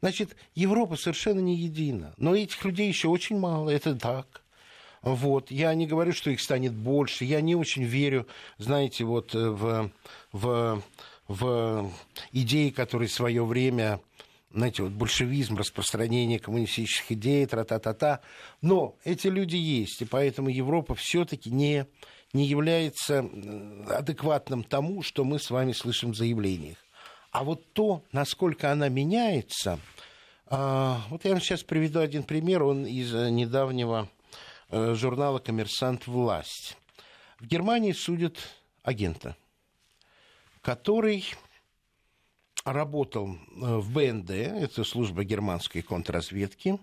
Значит, 0.00 0.36
Европа 0.54 0.94
совершенно 0.94 1.40
не 1.40 1.56
едина. 1.56 2.14
Но 2.16 2.36
этих 2.36 2.64
людей 2.64 2.86
еще 2.86 3.08
очень 3.08 3.38
мало, 3.38 3.70
это 3.70 3.96
так. 3.96 4.44
Вот. 5.02 5.50
Я 5.50 5.74
не 5.74 5.88
говорю, 5.88 6.12
что 6.12 6.30
их 6.30 6.40
станет 6.40 6.72
больше. 6.72 7.24
Я 7.24 7.40
не 7.40 7.56
очень 7.56 7.82
верю, 7.82 8.28
знаете, 8.58 9.02
вот 9.02 9.34
в, 9.34 9.90
в, 10.30 10.82
в 11.26 11.92
идеи, 12.30 12.70
которые 12.70 13.08
в 13.08 13.12
свое 13.12 13.44
время 13.44 14.00
знаете, 14.54 14.82
вот 14.82 14.92
большевизм, 14.92 15.56
распространение 15.56 16.38
коммунистических 16.38 17.12
идей, 17.12 17.46
тра-та-та-та. 17.46 18.20
Но 18.60 18.96
эти 19.04 19.28
люди 19.28 19.56
есть, 19.56 20.02
и 20.02 20.04
поэтому 20.04 20.48
Европа 20.48 20.94
все-таки 20.94 21.50
не, 21.50 21.86
не 22.32 22.46
является 22.46 23.28
адекватным 23.88 24.64
тому, 24.64 25.02
что 25.02 25.24
мы 25.24 25.38
с 25.38 25.50
вами 25.50 25.72
слышим 25.72 26.12
в 26.12 26.16
заявлениях. 26.16 26.76
А 27.30 27.44
вот 27.44 27.72
то, 27.72 28.02
насколько 28.12 28.70
она 28.70 28.88
меняется, 28.88 29.78
а, 30.46 31.00
вот 31.08 31.24
я 31.24 31.30
вам 31.30 31.40
сейчас 31.40 31.62
приведу 31.62 32.00
один 32.00 32.24
пример, 32.24 32.62
он 32.62 32.84
из 32.84 33.14
э, 33.14 33.30
недавнего 33.30 34.08
э, 34.68 34.94
журнала 34.94 35.38
«Коммерсант. 35.38 36.06
Власть». 36.06 36.76
В 37.40 37.46
Германии 37.46 37.92
судят 37.92 38.36
агента, 38.82 39.34
который 40.60 41.24
работал 42.64 43.34
э, 43.34 43.76
в 43.76 43.92
БНД, 43.92 44.30
это 44.30 44.84
служба 44.84 45.24
германской 45.24 45.82
контрразведки, 45.82 46.78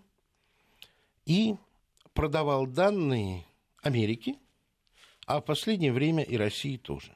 и 1.26 1.56
продавал 2.14 2.66
данные 2.66 3.46
Америки, 3.82 4.38
а 5.26 5.42
в 5.42 5.46
последнее 5.46 5.94
время 5.94 6.24
и 6.24 6.38
России 6.38 6.78
тоже. 6.78 7.16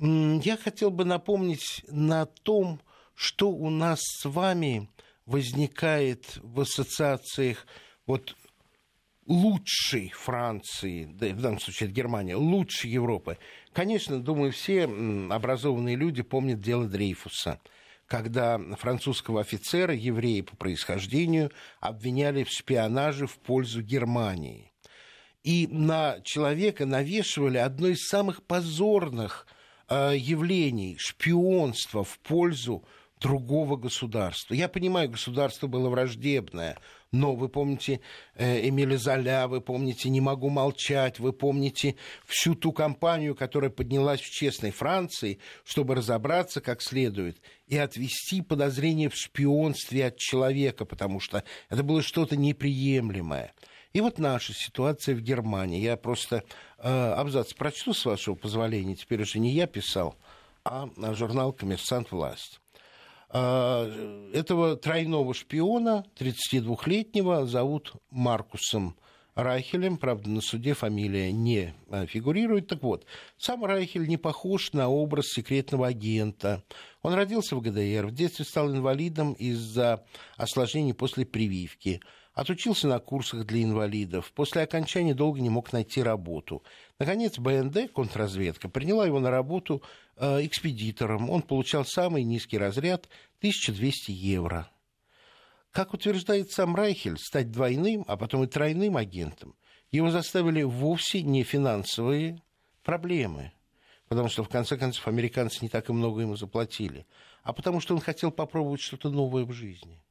Я 0.00 0.56
хотел 0.56 0.90
бы 0.90 1.04
напомнить 1.04 1.84
на 1.88 2.26
том, 2.26 2.80
что 3.14 3.50
у 3.50 3.68
нас 3.68 4.00
с 4.02 4.24
вами 4.24 4.88
возникает 5.26 6.38
в 6.42 6.60
ассоциациях 6.60 7.66
вот 8.06 8.34
лучшей 9.26 10.08
Франции, 10.08 11.04
да, 11.04 11.28
в 11.28 11.40
данном 11.40 11.60
случае 11.60 11.88
это 11.88 11.94
Германия, 11.94 12.34
лучшей 12.34 12.90
Европы. 12.90 13.38
Конечно, 13.72 14.20
думаю, 14.20 14.52
все 14.52 14.84
образованные 14.84 15.96
люди 15.96 16.22
помнят 16.22 16.60
дело 16.60 16.86
Дрейфуса, 16.86 17.60
когда 18.06 18.58
французского 18.76 19.40
офицера, 19.40 19.94
еврея 19.94 20.42
по 20.42 20.56
происхождению, 20.56 21.52
обвиняли 21.78 22.42
в 22.42 22.50
шпионаже 22.50 23.26
в 23.26 23.38
пользу 23.38 23.82
Германии. 23.82 24.72
И 25.44 25.68
на 25.70 26.20
человека 26.22 26.84
навешивали 26.84 27.58
одно 27.58 27.88
из 27.88 28.06
самых 28.08 28.42
позорных 28.42 29.46
э, 29.88 30.14
явлений– 30.16 30.96
шпионство 30.98 32.02
в 32.04 32.18
пользу 32.18 32.84
другого 33.20 33.76
государства. 33.76 34.54
Я 34.54 34.68
понимаю, 34.68 35.10
государство 35.10 35.66
было 35.66 35.88
враждебное, 35.88 36.78
но 37.12 37.34
вы 37.34 37.48
помните 37.48 38.00
э, 38.34 38.68
Эмиля 38.68 38.96
Золя, 38.96 39.46
вы 39.46 39.60
помните 39.60 40.08
«Не 40.08 40.20
могу 40.20 40.48
молчать», 40.48 41.18
вы 41.18 41.32
помните 41.32 41.96
всю 42.24 42.54
ту 42.54 42.72
кампанию, 42.72 43.34
которая 43.34 43.70
поднялась 43.70 44.20
в 44.20 44.30
честной 44.30 44.70
Франции, 44.70 45.38
чтобы 45.64 45.94
разобраться 45.94 46.60
как 46.60 46.80
следует 46.80 47.40
и 47.66 47.76
отвести 47.76 48.42
подозрение 48.42 49.08
в 49.08 49.16
шпионстве 49.16 50.06
от 50.06 50.16
человека, 50.16 50.84
потому 50.84 51.20
что 51.20 51.44
это 51.68 51.82
было 51.82 52.02
что-то 52.02 52.36
неприемлемое. 52.36 53.52
И 53.92 54.00
вот 54.00 54.18
наша 54.18 54.54
ситуация 54.54 55.16
в 55.16 55.20
Германии. 55.20 55.80
Я 55.80 55.96
просто 55.96 56.44
э, 56.78 56.88
абзац 56.88 57.52
прочту, 57.52 57.92
с 57.92 58.04
вашего 58.04 58.36
позволения. 58.36 58.94
Теперь 58.94 59.22
уже 59.22 59.40
не 59.40 59.52
я 59.52 59.66
писал, 59.66 60.14
а 60.64 60.88
журнал 61.14 61.52
«Коммерсант. 61.52 62.12
Власть». 62.12 62.60
А, 63.32 63.88
этого 64.32 64.76
тройного 64.76 65.34
шпиона, 65.34 66.04
32-летнего, 66.18 67.46
зовут 67.46 67.92
Маркусом 68.10 68.96
Райхелем. 69.36 69.98
Правда, 69.98 70.28
на 70.28 70.40
суде 70.40 70.74
фамилия 70.74 71.30
не 71.30 71.72
а, 71.90 72.06
фигурирует. 72.06 72.66
Так 72.66 72.82
вот, 72.82 73.06
сам 73.38 73.64
Райхель 73.64 74.08
не 74.08 74.16
похож 74.16 74.72
на 74.72 74.88
образ 74.88 75.26
секретного 75.28 75.86
агента. 75.86 76.64
Он 77.02 77.14
родился 77.14 77.54
в 77.54 77.60
ГДР, 77.60 78.06
в 78.06 78.12
детстве 78.12 78.44
стал 78.44 78.70
инвалидом 78.72 79.34
из-за 79.34 80.04
осложнений 80.36 80.94
после 80.94 81.24
прививки– 81.24 82.00
Отучился 82.32 82.86
на 82.86 83.00
курсах 83.00 83.44
для 83.44 83.62
инвалидов. 83.62 84.32
После 84.34 84.62
окончания 84.62 85.14
долго 85.14 85.40
не 85.40 85.50
мог 85.50 85.72
найти 85.72 86.02
работу. 86.02 86.62
Наконец, 87.00 87.38
БНД, 87.38 87.92
контрразведка, 87.92 88.68
приняла 88.68 89.06
его 89.06 89.18
на 89.18 89.30
работу 89.30 89.82
э, 90.16 90.46
экспедитором. 90.46 91.30
Он 91.30 91.42
получал 91.42 91.84
самый 91.84 92.22
низкий 92.22 92.58
разряд– 92.58 93.08
1200 93.40 94.10
евро. 94.10 94.70
как 95.70 95.94
утверждает 95.94 96.50
сам 96.50 96.76
Райхель, 96.76 97.16
стать 97.16 97.50
двойным, 97.50 98.04
а 98.06 98.16
потом 98.18 98.44
и 98.44 98.46
тройным 98.46 98.98
агентом, 98.98 99.54
его 99.90 100.10
заставили 100.10 100.62
вовсе 100.62 101.22
не 101.22 101.42
финансовые 101.42 102.42
проблемы, 102.82 103.52
потому 104.08 104.28
что, 104.28 104.44
в 104.44 104.48
конце 104.50 104.76
концов, 104.76 105.08
американцы 105.08 105.58
не 105.62 105.70
так 105.70 105.88
и 105.88 105.92
много 105.92 106.20
ему 106.20 106.36
заплатили, 106.36 107.06
а 107.42 107.54
потому 107.54 107.80
что 107.80 107.94
он 107.94 108.00
хотел 108.00 108.30
попробовать 108.30 108.82
что-то 108.82 109.08
новое 109.08 109.44
в 109.44 109.52
жизни. 109.52 110.02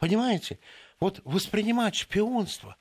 Понимаете? 0.00 0.58
Вот 0.98 1.20
воспринимать 1.24 1.94
шпионство 1.94 2.76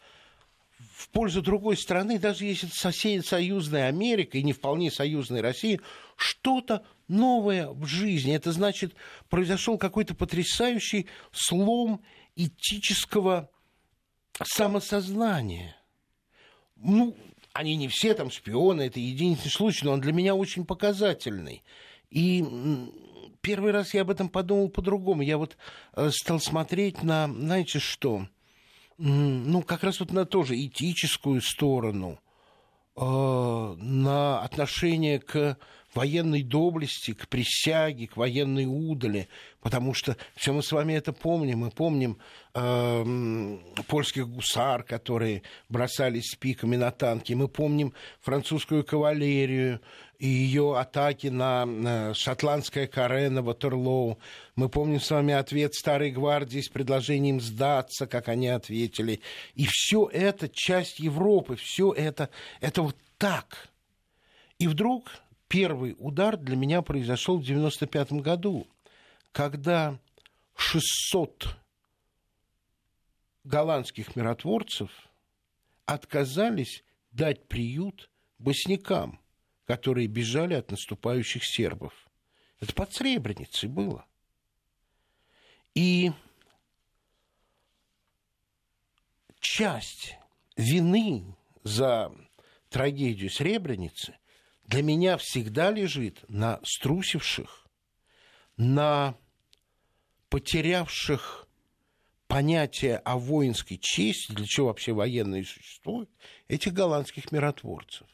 в 0.91 1.09
пользу 1.09 1.41
другой 1.41 1.77
страны, 1.77 2.19
даже 2.19 2.45
если 2.45 2.67
это 2.67 2.77
сосед, 2.77 3.25
союзная 3.25 3.87
Америка 3.87 4.37
и 4.37 4.43
не 4.43 4.53
вполне 4.53 4.91
союзная 4.91 5.41
Россия, 5.41 5.79
что-то 6.15 6.85
новое 7.07 7.69
в 7.69 7.85
жизни. 7.85 8.33
Это 8.33 8.51
значит, 8.51 8.93
произошел 9.29 9.77
какой-то 9.77 10.15
потрясающий 10.15 11.07
слом 11.31 12.01
этического 12.35 13.49
самосознания. 14.43 15.75
Ну, 16.75 17.15
они 17.53 17.75
не 17.75 17.87
все 17.87 18.13
там 18.13 18.31
шпионы, 18.31 18.83
это 18.83 18.99
единичный 18.99 19.51
случай, 19.51 19.85
но 19.85 19.93
он 19.93 20.01
для 20.01 20.11
меня 20.11 20.35
очень 20.35 20.65
показательный. 20.65 21.63
И 22.09 22.43
первый 23.41 23.71
раз 23.71 23.93
я 23.93 24.01
об 24.01 24.09
этом 24.09 24.29
подумал 24.29 24.69
по-другому. 24.69 25.21
Я 25.21 25.37
вот 25.37 25.57
э, 25.95 26.09
стал 26.11 26.39
смотреть 26.39 27.03
на, 27.03 27.27
знаете 27.27 27.79
что, 27.79 28.27
ну, 28.97 29.61
как 29.61 29.83
раз 29.83 29.99
вот 29.99 30.11
на 30.11 30.25
тоже 30.25 30.55
этическую 30.55 31.41
сторону, 31.41 32.19
э, 32.95 33.01
на 33.01 34.41
отношение 34.41 35.19
к 35.19 35.57
военной 35.95 36.43
доблести, 36.43 37.13
к 37.13 37.27
присяге, 37.27 38.07
к 38.07 38.17
военной 38.17 38.65
удали, 38.65 39.27
потому 39.61 39.93
что 39.93 40.17
все 40.35 40.53
мы 40.53 40.63
с 40.63 40.71
вами 40.71 40.93
это 40.93 41.13
помним. 41.13 41.59
Мы 41.59 41.71
помним 41.71 42.17
э, 42.53 43.57
польских 43.87 44.27
гусар, 44.27 44.83
которые 44.83 45.43
бросались 45.69 46.35
пиками 46.35 46.75
на 46.75 46.91
танки. 46.91 47.33
Мы 47.33 47.47
помним 47.47 47.93
французскую 48.21 48.83
кавалерию 48.83 49.81
и 50.19 50.27
ее 50.27 50.77
атаки 50.77 51.27
на 51.27 52.13
шотландское 52.13 52.87
каре 52.87 53.29
на 53.29 53.41
Ватерлоу. 53.41 54.19
Мы 54.55 54.69
помним 54.69 55.01
с 55.01 55.11
вами 55.11 55.33
ответ 55.33 55.73
Старой 55.73 56.11
Гвардии 56.11 56.61
с 56.61 56.69
предложением 56.69 57.41
сдаться, 57.41 58.07
как 58.07 58.29
они 58.29 58.47
ответили. 58.47 59.19
И 59.55 59.65
все 59.69 60.09
это 60.11 60.47
часть 60.47 60.99
Европы, 60.99 61.57
все 61.57 61.91
это, 61.91 62.29
это 62.61 62.83
вот 62.83 62.95
так. 63.17 63.69
И 64.59 64.67
вдруг 64.67 65.11
первый 65.53 65.95
удар 65.99 66.35
для 66.35 66.55
меня 66.55 66.81
произошел 66.81 67.37
в 67.37 67.43
95 67.43 68.13
году, 68.13 68.67
когда 69.31 69.99
600 70.55 71.55
голландских 73.43 74.15
миротворцев 74.15 74.89
отказались 75.85 76.83
дать 77.11 77.47
приют 77.47 78.09
боснякам, 78.39 79.21
которые 79.65 80.07
бежали 80.07 80.55
от 80.55 80.71
наступающих 80.71 81.45
сербов. 81.45 81.93
Это 82.59 82.73
под 82.73 82.91
Сребреницей 82.91 83.69
было. 83.69 84.07
И 85.75 86.11
часть 89.39 90.17
вины 90.57 91.35
за 91.61 92.11
трагедию 92.71 93.29
Сребреницы 93.29 94.17
для 94.73 94.81
меня 94.81 95.17
всегда 95.17 95.69
лежит 95.69 96.25
на 96.29 96.59
струсивших, 96.63 97.67
на 98.57 99.15
потерявших 100.29 101.47
понятие 102.27 102.97
о 102.97 103.19
воинской 103.19 103.77
чести, 103.77 104.31
для 104.31 104.47
чего 104.47 104.67
вообще 104.67 104.93
военные 104.93 105.43
существуют, 105.43 106.09
этих 106.47 106.73
голландских 106.73 107.31
миротворцев. 107.31 108.07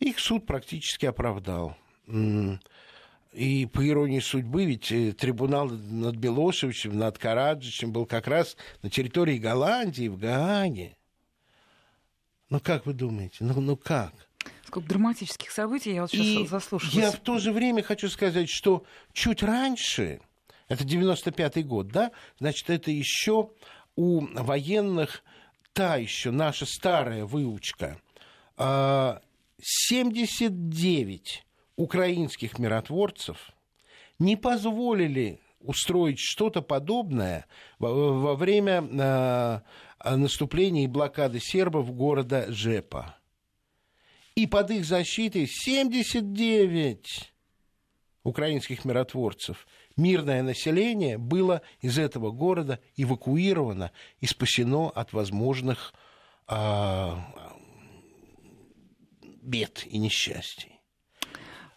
Их 0.00 0.18
суд 0.18 0.44
практически 0.44 1.06
оправдал. 1.06 1.76
И 3.32 3.66
по 3.66 3.88
иронии 3.88 4.18
судьбы, 4.18 4.64
ведь 4.64 4.90
э, 4.90 5.12
трибунал 5.12 5.68
над 5.68 6.16
Белошевичем, 6.16 6.98
над 6.98 7.16
Караджичем 7.16 7.92
был 7.92 8.06
как 8.06 8.26
раз 8.26 8.56
на 8.82 8.90
территории 8.90 9.38
Голландии, 9.38 10.08
в 10.08 10.18
Гааге. 10.18 10.96
Ну, 12.48 12.58
как 12.58 12.86
вы 12.86 12.92
думаете? 12.92 13.44
Ну, 13.44 13.60
ну 13.60 13.76
как? 13.76 14.29
Сколько 14.64 14.88
драматических 14.88 15.50
событий 15.50 15.94
я 15.94 16.02
вот 16.02 16.10
сейчас 16.10 16.26
и 16.26 16.46
заслушалась. 16.46 16.94
Я 16.94 17.10
в 17.10 17.18
то 17.18 17.38
же 17.38 17.52
время 17.52 17.82
хочу 17.82 18.08
сказать, 18.08 18.48
что 18.48 18.84
чуть 19.12 19.42
раньше, 19.42 20.20
это 20.68 20.84
95-й 20.84 21.64
год, 21.64 21.88
да, 21.88 22.12
значит, 22.38 22.70
это 22.70 22.90
еще 22.92 23.50
у 23.96 24.20
военных 24.20 25.24
та 25.72 25.96
еще 25.96 26.30
наша 26.30 26.66
старая 26.66 27.24
выучка. 27.24 28.00
79 29.60 31.42
а, 31.42 31.46
украинских 31.76 32.58
миротворцев 32.58 33.52
не 34.18 34.36
позволили 34.36 35.40
устроить 35.60 36.18
что-то 36.18 36.62
подобное 36.62 37.46
во, 37.78 38.34
время 38.34 38.86
а, 39.00 39.62
наступления 40.04 40.84
и 40.84 40.88
блокады 40.88 41.40
сербов 41.40 41.92
города 41.94 42.46
Жепа 42.48 43.16
и 44.34 44.46
под 44.46 44.70
их 44.70 44.84
защитой 44.84 45.46
79 45.46 47.32
украинских 48.22 48.84
миротворцев. 48.84 49.66
Мирное 49.96 50.42
население 50.42 51.18
было 51.18 51.62
из 51.80 51.98
этого 51.98 52.30
города 52.30 52.80
эвакуировано 52.96 53.92
и 54.20 54.26
спасено 54.26 54.88
от 54.90 55.12
возможных 55.12 55.92
э, 56.48 57.14
бед 59.42 59.86
и 59.86 59.98
несчастий. 59.98 60.79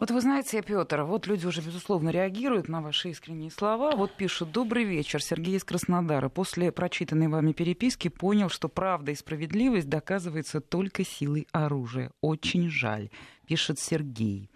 Вот 0.00 0.10
вы 0.10 0.20
знаете, 0.20 0.60
Петр, 0.60 1.02
вот 1.02 1.28
люди 1.28 1.46
уже, 1.46 1.60
безусловно, 1.60 2.08
реагируют 2.08 2.68
на 2.68 2.82
ваши 2.82 3.10
искренние 3.10 3.50
слова. 3.50 3.92
Вот 3.94 4.16
пишут 4.16 4.50
«Добрый 4.50 4.84
вечер, 4.84 5.22
Сергей 5.22 5.56
из 5.56 5.62
Краснодара. 5.62 6.28
После 6.28 6.72
прочитанной 6.72 7.28
вами 7.28 7.52
переписки 7.52 8.08
понял, 8.08 8.48
что 8.48 8.68
правда 8.68 9.12
и 9.12 9.14
справедливость 9.14 9.88
доказывается 9.88 10.60
только 10.60 11.04
силой 11.04 11.46
оружия. 11.52 12.10
Очень 12.20 12.68
жаль», 12.70 13.10
пишет 13.46 13.78
Сергей. 13.78 14.50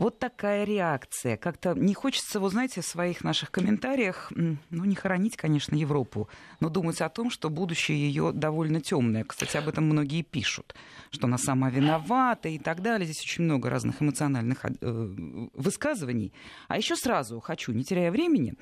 Вот 0.00 0.18
такая 0.18 0.64
реакция. 0.64 1.36
Как-то 1.36 1.74
не 1.74 1.92
хочется, 1.92 2.40
вы 2.40 2.48
знаете, 2.48 2.80
в 2.80 2.86
своих 2.86 3.22
наших 3.22 3.50
комментариях, 3.50 4.32
ну, 4.34 4.56
не 4.70 4.94
хоронить, 4.94 5.36
конечно, 5.36 5.74
Европу, 5.76 6.30
но 6.58 6.70
думать 6.70 7.02
о 7.02 7.10
том, 7.10 7.28
что 7.28 7.50
будущее 7.50 7.98
ее 8.00 8.32
довольно 8.32 8.80
темное. 8.80 9.24
Кстати, 9.24 9.58
об 9.58 9.68
этом 9.68 9.84
многие 9.84 10.22
пишут, 10.22 10.74
что 11.10 11.26
она 11.26 11.36
сама 11.36 11.68
виновата 11.68 12.48
и 12.48 12.58
так 12.58 12.80
далее. 12.80 13.04
Здесь 13.04 13.20
очень 13.20 13.44
много 13.44 13.68
разных 13.68 14.00
эмоциональных 14.00 14.64
э, 14.64 15.48
высказываний. 15.52 16.32
А 16.68 16.78
еще 16.78 16.96
сразу 16.96 17.38
хочу, 17.40 17.72
не 17.72 17.84
теряя 17.84 18.10
времени, 18.10 18.54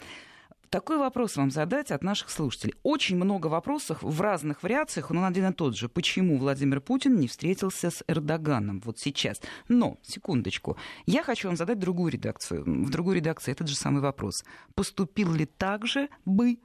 такой 0.71 0.99
вопрос 0.99 1.37
вам 1.37 1.51
задать 1.51 1.91
от 1.91 2.03
наших 2.03 2.31
слушателей. 2.31 2.75
Очень 2.83 3.17
много 3.17 3.47
вопросов 3.47 4.03
в 4.03 4.21
разных 4.21 4.63
вариациях, 4.63 5.11
но 5.11 5.21
он 5.21 5.27
один 5.27 5.51
и 5.51 5.53
тот 5.53 5.77
же. 5.77 5.89
Почему 5.89 6.39
Владимир 6.39 6.81
Путин 6.81 7.17
не 7.17 7.29
встретился 7.29 7.91
с 7.91 8.05
Эрдоганом 8.07 8.81
вот 8.85 8.99
сейчас? 8.99 9.41
Но, 9.69 9.99
секундочку, 10.03 10.77
я 11.07 11.23
хочу 11.23 11.49
вам 11.49 11.57
задать 11.57 11.79
другую 11.79 12.13
редакцию. 12.13 12.65
В 12.65 12.91
другой 12.91 13.17
редакции 13.17 13.53
этот 13.53 13.69
же 13.69 13.77
самый 13.77 14.01
вопрос. 14.01 14.45
Поступил 14.75 15.33
ли 15.33 15.47
так 15.47 15.87
же 15.87 16.09
бы 16.25 16.59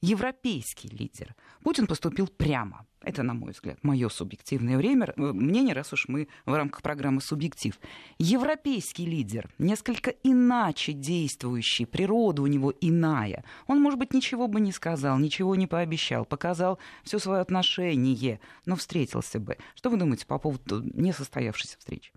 европейский 0.00 0.88
лидер? 0.88 1.34
Путин 1.62 1.86
поступил 1.86 2.28
прямо 2.28 2.86
это, 3.04 3.22
на 3.22 3.34
мой 3.34 3.52
взгляд, 3.52 3.78
мое 3.82 4.08
субъективное 4.08 4.76
время, 4.76 5.12
э, 5.16 5.20
мнение, 5.20 5.74
раз 5.74 5.92
уж 5.92 6.08
мы 6.08 6.28
в 6.46 6.54
рамках 6.54 6.82
программы 6.82 7.20
«Субъектив». 7.20 7.78
Европейский 8.18 9.06
лидер, 9.06 9.50
несколько 9.58 10.10
иначе 10.22 10.92
действующий, 10.92 11.84
природа 11.84 12.42
у 12.42 12.46
него 12.46 12.72
иная. 12.80 13.44
Он, 13.66 13.80
может 13.80 13.98
быть, 13.98 14.12
ничего 14.14 14.48
бы 14.48 14.60
не 14.60 14.72
сказал, 14.72 15.18
ничего 15.18 15.54
не 15.54 15.66
пообещал, 15.66 16.24
показал 16.24 16.78
все 17.02 17.18
свое 17.18 17.40
отношение, 17.40 18.40
но 18.66 18.76
встретился 18.76 19.40
бы. 19.40 19.56
Что 19.74 19.90
вы 19.90 19.96
думаете 19.96 20.26
по 20.26 20.38
поводу 20.38 20.82
несостоявшейся 20.94 21.78
встречи? 21.78 22.12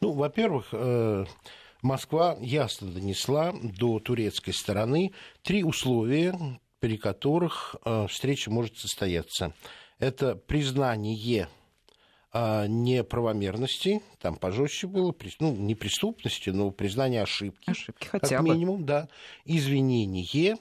Ну, 0.00 0.12
во-первых, 0.12 0.68
э, 0.72 1.24
Москва 1.82 2.36
ясно 2.40 2.92
донесла 2.92 3.52
до 3.62 3.98
турецкой 3.98 4.52
стороны 4.52 5.12
три 5.42 5.64
условия, 5.64 6.34
при 6.78 6.96
которых 6.96 7.76
э, 7.84 8.06
встреча 8.08 8.50
может 8.50 8.76
состояться 8.76 9.54
это 10.02 10.34
признание 10.34 11.48
а, 12.32 12.66
неправомерности, 12.66 14.02
там 14.18 14.34
пожестче 14.34 14.88
было, 14.88 15.14
ну, 15.38 15.54
не 15.54 15.76
преступности, 15.76 16.50
но 16.50 16.72
признание 16.72 17.22
ошибки. 17.22 17.70
Ошибки 17.70 18.08
хотя 18.08 18.38
как 18.38 18.44
бы. 18.44 18.52
минимум, 18.52 18.84
да. 18.84 19.08
Извинение 19.44 20.56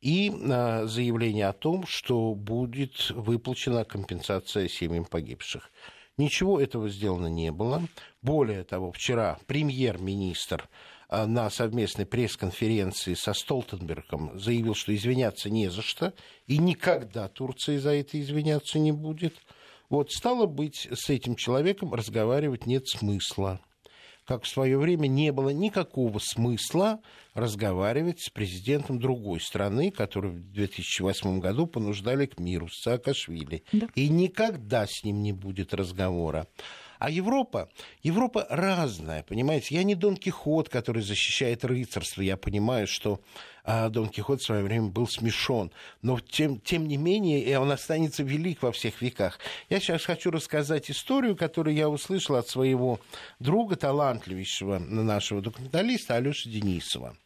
и 0.00 0.32
а, 0.48 0.86
заявление 0.86 1.48
о 1.48 1.52
том, 1.52 1.84
что 1.84 2.34
будет 2.36 3.10
выплачена 3.10 3.84
компенсация 3.84 4.68
семьям 4.68 5.04
погибших. 5.04 5.72
Ничего 6.16 6.60
этого 6.60 6.88
сделано 6.88 7.26
не 7.26 7.50
было. 7.50 7.82
Более 8.22 8.62
того, 8.62 8.92
вчера 8.92 9.38
премьер-министр 9.46 10.68
на 11.10 11.50
совместной 11.50 12.06
пресс-конференции 12.06 13.14
со 13.14 13.32
Столтенбергом 13.32 14.38
заявил, 14.38 14.74
что 14.74 14.94
извиняться 14.94 15.50
не 15.50 15.70
за 15.70 15.82
что, 15.82 16.12
и 16.46 16.58
никогда 16.58 17.28
Турция 17.28 17.78
за 17.78 17.94
это 17.94 18.20
извиняться 18.20 18.78
не 18.78 18.92
будет. 18.92 19.34
Вот, 19.88 20.10
стало 20.10 20.46
быть, 20.46 20.88
с 20.92 21.08
этим 21.10 21.36
человеком 21.36 21.94
разговаривать 21.94 22.66
нет 22.66 22.88
смысла 22.88 23.60
как 24.26 24.42
в 24.42 24.48
свое 24.48 24.76
время 24.76 25.06
не 25.06 25.32
было 25.32 25.50
никакого 25.50 26.18
смысла 26.18 27.00
разговаривать 27.34 28.20
с 28.20 28.28
президентом 28.28 28.98
другой 28.98 29.40
страны, 29.40 29.90
который 29.90 30.32
в 30.32 30.52
2008 30.52 31.38
году 31.38 31.66
понуждали 31.66 32.26
к 32.26 32.38
миру, 32.38 32.68
с 32.68 32.82
Саакашвили. 32.82 33.62
Да. 33.72 33.88
И 33.94 34.08
никогда 34.08 34.86
с 34.86 35.04
ним 35.04 35.22
не 35.22 35.32
будет 35.32 35.72
разговора. 35.72 36.48
А 36.98 37.10
Европа, 37.10 37.68
Европа 38.02 38.46
разная, 38.48 39.22
понимаете? 39.22 39.74
Я 39.74 39.82
не 39.82 39.94
Дон 39.94 40.16
Кихот, 40.16 40.68
который 40.68 41.02
защищает 41.02 41.64
рыцарство. 41.64 42.22
Я 42.22 42.36
понимаю, 42.36 42.86
что 42.86 43.20
а, 43.64 43.88
Дон 43.88 44.08
Кихот 44.08 44.40
в 44.40 44.44
свое 44.44 44.62
время 44.62 44.88
был 44.88 45.08
смешон. 45.08 45.72
Но 46.02 46.20
тем, 46.20 46.60
тем 46.60 46.86
не 46.86 46.96
менее, 46.96 47.58
он 47.58 47.70
останется 47.70 48.22
велик 48.22 48.62
во 48.62 48.72
всех 48.72 49.02
веках. 49.02 49.38
Я 49.68 49.80
сейчас 49.80 50.04
хочу 50.04 50.30
рассказать 50.30 50.90
историю, 50.90 51.36
которую 51.36 51.74
я 51.74 51.88
услышал 51.88 52.36
от 52.36 52.48
своего 52.48 53.00
друга, 53.38 53.76
талантливейшего 53.76 54.78
нашего 54.78 55.42
документалиста 55.42 56.14
Алёши 56.14 56.48
Денисова. 56.48 57.16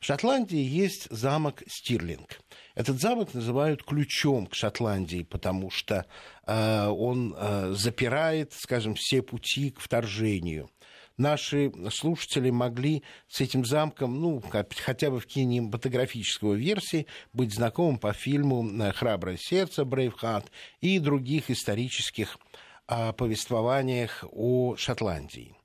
В 0.00 0.04
Шотландии 0.04 0.60
есть 0.60 1.10
замок 1.10 1.62
Стирлинг. 1.66 2.40
Этот 2.76 3.00
замок 3.00 3.34
называют 3.34 3.82
ключом 3.82 4.46
к 4.46 4.54
Шотландии, 4.54 5.24
потому 5.24 5.70
что 5.70 6.06
э, 6.46 6.86
он 6.86 7.34
э, 7.36 7.72
запирает, 7.72 8.52
скажем, 8.52 8.94
все 8.94 9.22
пути 9.22 9.70
к 9.70 9.80
вторжению. 9.80 10.70
Наши 11.16 11.72
слушатели 11.90 12.50
могли 12.50 13.02
с 13.26 13.40
этим 13.40 13.64
замком, 13.64 14.20
ну, 14.20 14.40
хотя 14.76 15.10
бы 15.10 15.18
в 15.18 15.26
кинематографической 15.26 16.56
версии, 16.56 17.08
быть 17.32 17.52
знакомым 17.52 17.98
по 17.98 18.12
фильму 18.12 18.64
э, 18.64 18.92
«Храброе 18.92 19.36
сердце» 19.36 19.84
Брейвхарт 19.84 20.52
и 20.80 21.00
других 21.00 21.50
исторических 21.50 22.38
э, 22.86 23.12
повествованиях 23.14 24.24
о 24.30 24.76
Шотландии. 24.76 25.57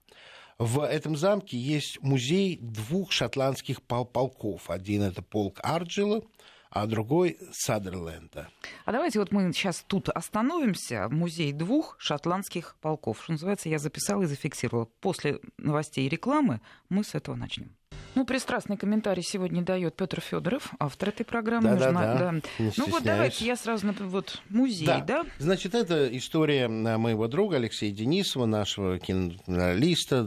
В 0.64 0.80
этом 0.80 1.18
замке 1.18 1.58
есть 1.58 2.02
музей 2.02 2.58
двух 2.62 3.12
шотландских 3.12 3.82
полков. 3.82 4.70
Один 4.70 5.02
это 5.02 5.22
полк 5.22 5.60
Арджила, 5.62 6.24
а 6.70 6.86
другой 6.86 7.38
Садерленда. 7.52 8.48
А 8.86 8.92
давайте 8.94 9.20
вот 9.20 9.34
мы 9.34 9.52
сейчас 9.52 9.84
тут 9.86 10.08
остановимся. 10.08 11.10
Музей 11.10 11.52
двух 11.52 11.98
шотландских 12.00 12.78
полков. 12.80 13.22
Что 13.22 13.34
называется, 13.34 13.68
я 13.68 13.78
записала 13.78 14.24
и 14.24 14.26
зафиксировала. 14.26 14.86
После 15.02 15.42
новостей 15.58 16.06
и 16.06 16.10
рекламы 16.10 16.62
мы 16.88 17.04
с 17.04 17.14
этого 17.14 17.36
начнем. 17.36 17.76
Ну, 18.16 18.26
пристрастный 18.26 18.78
комментарий 18.78 19.24
сегодня 19.24 19.64
дает 19.64 19.96
Петр 19.96 20.22
Федоров, 20.22 20.72
автор 20.80 21.10
этой 21.10 21.26
программы. 21.26 21.70
Да, 21.70 21.92
Нужно, 21.92 21.94
да, 21.94 22.32
да. 22.32 22.72
Ну 22.78 22.86
вот 22.88 23.04
давайте 23.04 23.46
я 23.46 23.56
сразу 23.56 23.92
вот 24.00 24.42
музей, 24.50 24.86
да. 24.86 25.02
да? 25.02 25.26
Значит, 25.40 25.74
это 25.74 26.16
история 26.16 26.68
моего 26.68 27.28
друга 27.28 27.56
Алексея 27.56 27.92
Денисова, 27.92 28.46
нашего 28.46 29.00
кинолиста, 29.00 30.24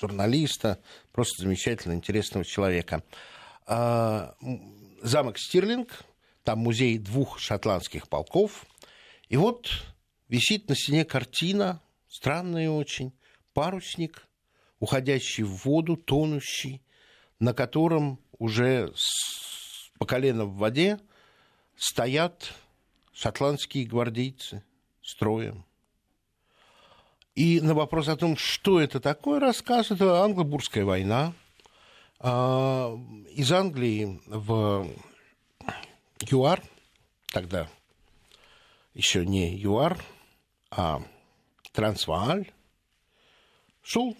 журналиста, 0.00 0.78
просто 1.12 1.42
замечательно 1.42 1.94
интересного 1.94 2.44
человека. 2.44 3.02
А, 3.66 4.34
замок 5.02 5.38
Стирлинг, 5.38 6.04
там 6.44 6.60
музей 6.60 6.98
двух 6.98 7.38
шотландских 7.38 8.08
полков. 8.08 8.64
И 9.28 9.36
вот 9.36 9.68
висит 10.28 10.68
на 10.68 10.76
стене 10.76 11.04
картина, 11.04 11.82
странная 12.08 12.70
очень, 12.70 13.12
парусник, 13.52 14.27
уходящий 14.80 15.44
в 15.44 15.64
воду, 15.64 15.96
тонущий, 15.96 16.82
на 17.38 17.54
котором 17.54 18.18
уже 18.38 18.92
по 19.98 20.06
колено 20.06 20.44
в 20.44 20.56
воде 20.56 20.98
стоят 21.76 22.54
шотландские 23.12 23.86
гвардейцы 23.86 24.62
строем. 25.02 25.64
И 27.34 27.60
на 27.60 27.74
вопрос 27.74 28.08
о 28.08 28.16
том, 28.16 28.36
что 28.36 28.80
это 28.80 29.00
такое, 29.00 29.38
рассказывает 29.38 30.02
Англо-Бурская 30.02 30.84
война. 30.84 31.32
А, 32.18 32.98
из 33.30 33.52
Англии 33.52 34.20
в 34.26 34.88
ЮАР, 36.20 36.64
тогда 37.28 37.68
еще 38.94 39.24
не 39.24 39.56
ЮАР, 39.56 40.02
а 40.70 41.02
Трансвааль, 41.72 42.52
шел 43.82 44.16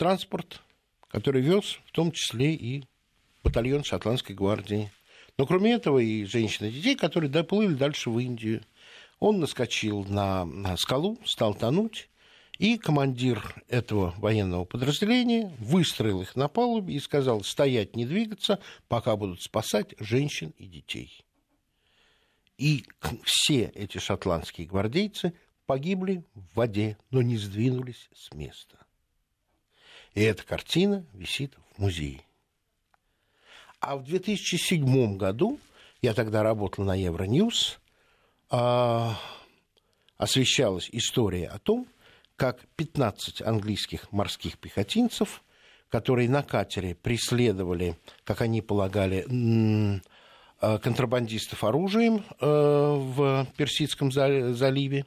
транспорт, 0.00 0.62
который 1.08 1.42
вез 1.42 1.78
в 1.84 1.92
том 1.92 2.10
числе 2.10 2.54
и 2.54 2.84
батальон 3.44 3.84
шотландской 3.84 4.34
гвардии. 4.34 4.90
Но 5.36 5.44
кроме 5.44 5.72
этого 5.72 5.98
и 5.98 6.24
женщины 6.24 6.68
и 6.68 6.72
детей, 6.72 6.96
которые 6.96 7.30
доплыли 7.30 7.74
дальше 7.74 8.08
в 8.08 8.18
Индию. 8.18 8.62
Он 9.18 9.38
наскочил 9.40 10.06
на, 10.06 10.46
на 10.46 10.78
скалу, 10.78 11.18
стал 11.26 11.54
тонуть, 11.54 12.08
и 12.56 12.78
командир 12.78 13.62
этого 13.68 14.14
военного 14.16 14.64
подразделения 14.64 15.54
выстроил 15.58 16.22
их 16.22 16.34
на 16.34 16.48
палубе 16.48 16.94
и 16.94 17.00
сказал 17.00 17.44
стоять, 17.44 17.94
не 17.94 18.06
двигаться, 18.06 18.58
пока 18.88 19.16
будут 19.16 19.42
спасать 19.42 19.94
женщин 19.98 20.54
и 20.56 20.64
детей. 20.64 21.26
И 22.56 22.86
все 23.24 23.64
эти 23.74 23.98
шотландские 23.98 24.66
гвардейцы 24.66 25.34
погибли 25.66 26.24
в 26.34 26.56
воде, 26.56 26.96
но 27.10 27.20
не 27.20 27.36
сдвинулись 27.36 28.08
с 28.14 28.32
места. 28.32 28.79
И 30.14 30.22
эта 30.22 30.42
картина 30.44 31.04
висит 31.12 31.54
в 31.76 31.82
музее. 31.82 32.22
А 33.80 33.96
в 33.96 34.04
2007 34.04 35.16
году, 35.16 35.58
я 36.02 36.14
тогда 36.14 36.42
работал 36.42 36.84
на 36.84 36.94
Евроньюз, 36.94 37.78
а, 38.50 39.18
освещалась 40.16 40.88
история 40.92 41.46
о 41.46 41.58
том, 41.58 41.86
как 42.36 42.60
15 42.76 43.42
английских 43.42 44.10
морских 44.12 44.58
пехотинцев, 44.58 45.42
которые 45.88 46.28
на 46.28 46.42
катере 46.42 46.94
преследовали, 46.94 47.98
как 48.24 48.40
они 48.40 48.60
полагали, 48.62 49.24
а, 50.60 50.78
контрабандистов 50.78 51.64
оружием 51.64 52.24
э, 52.38 52.46
в 52.46 53.46
Персидском 53.56 54.12
заливе, 54.12 55.06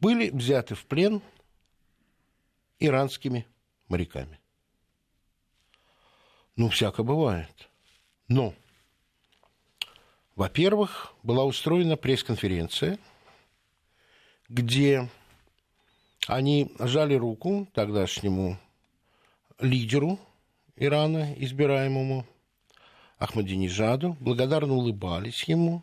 были 0.00 0.30
взяты 0.30 0.74
в 0.74 0.86
плен 0.86 1.22
иранскими 2.80 3.46
моряками. 3.88 4.40
Ну, 6.56 6.68
всяко 6.70 7.02
бывает. 7.02 7.68
Но, 8.28 8.54
во-первых, 10.34 11.14
была 11.22 11.44
устроена 11.44 11.96
пресс-конференция, 11.96 12.98
где 14.48 15.08
они 16.26 16.72
жали 16.78 17.14
руку 17.14 17.68
тогдашнему 17.72 18.58
лидеру 19.58 20.18
Ирана, 20.76 21.34
избираемому 21.34 22.26
Ахмадинежаду, 23.18 24.16
благодарно 24.18 24.74
улыбались 24.74 25.44
ему, 25.44 25.82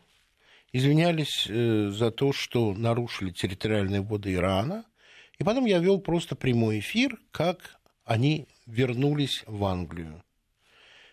извинялись 0.71 1.45
э, 1.47 1.89
за 1.89 2.09
то, 2.11 2.33
что 2.33 2.73
нарушили 2.73 3.29
территориальные 3.29 4.01
воды 4.01 4.33
Ирана– 4.33 4.83
и 5.39 5.43
потом 5.43 5.65
я 5.65 5.79
вел 5.79 5.99
просто 5.99 6.35
прямой 6.35 6.79
эфир, 6.79 7.19
как 7.31 7.79
они 8.05 8.47
вернулись 8.65 9.43
в 9.45 9.63
Англию. 9.65 10.23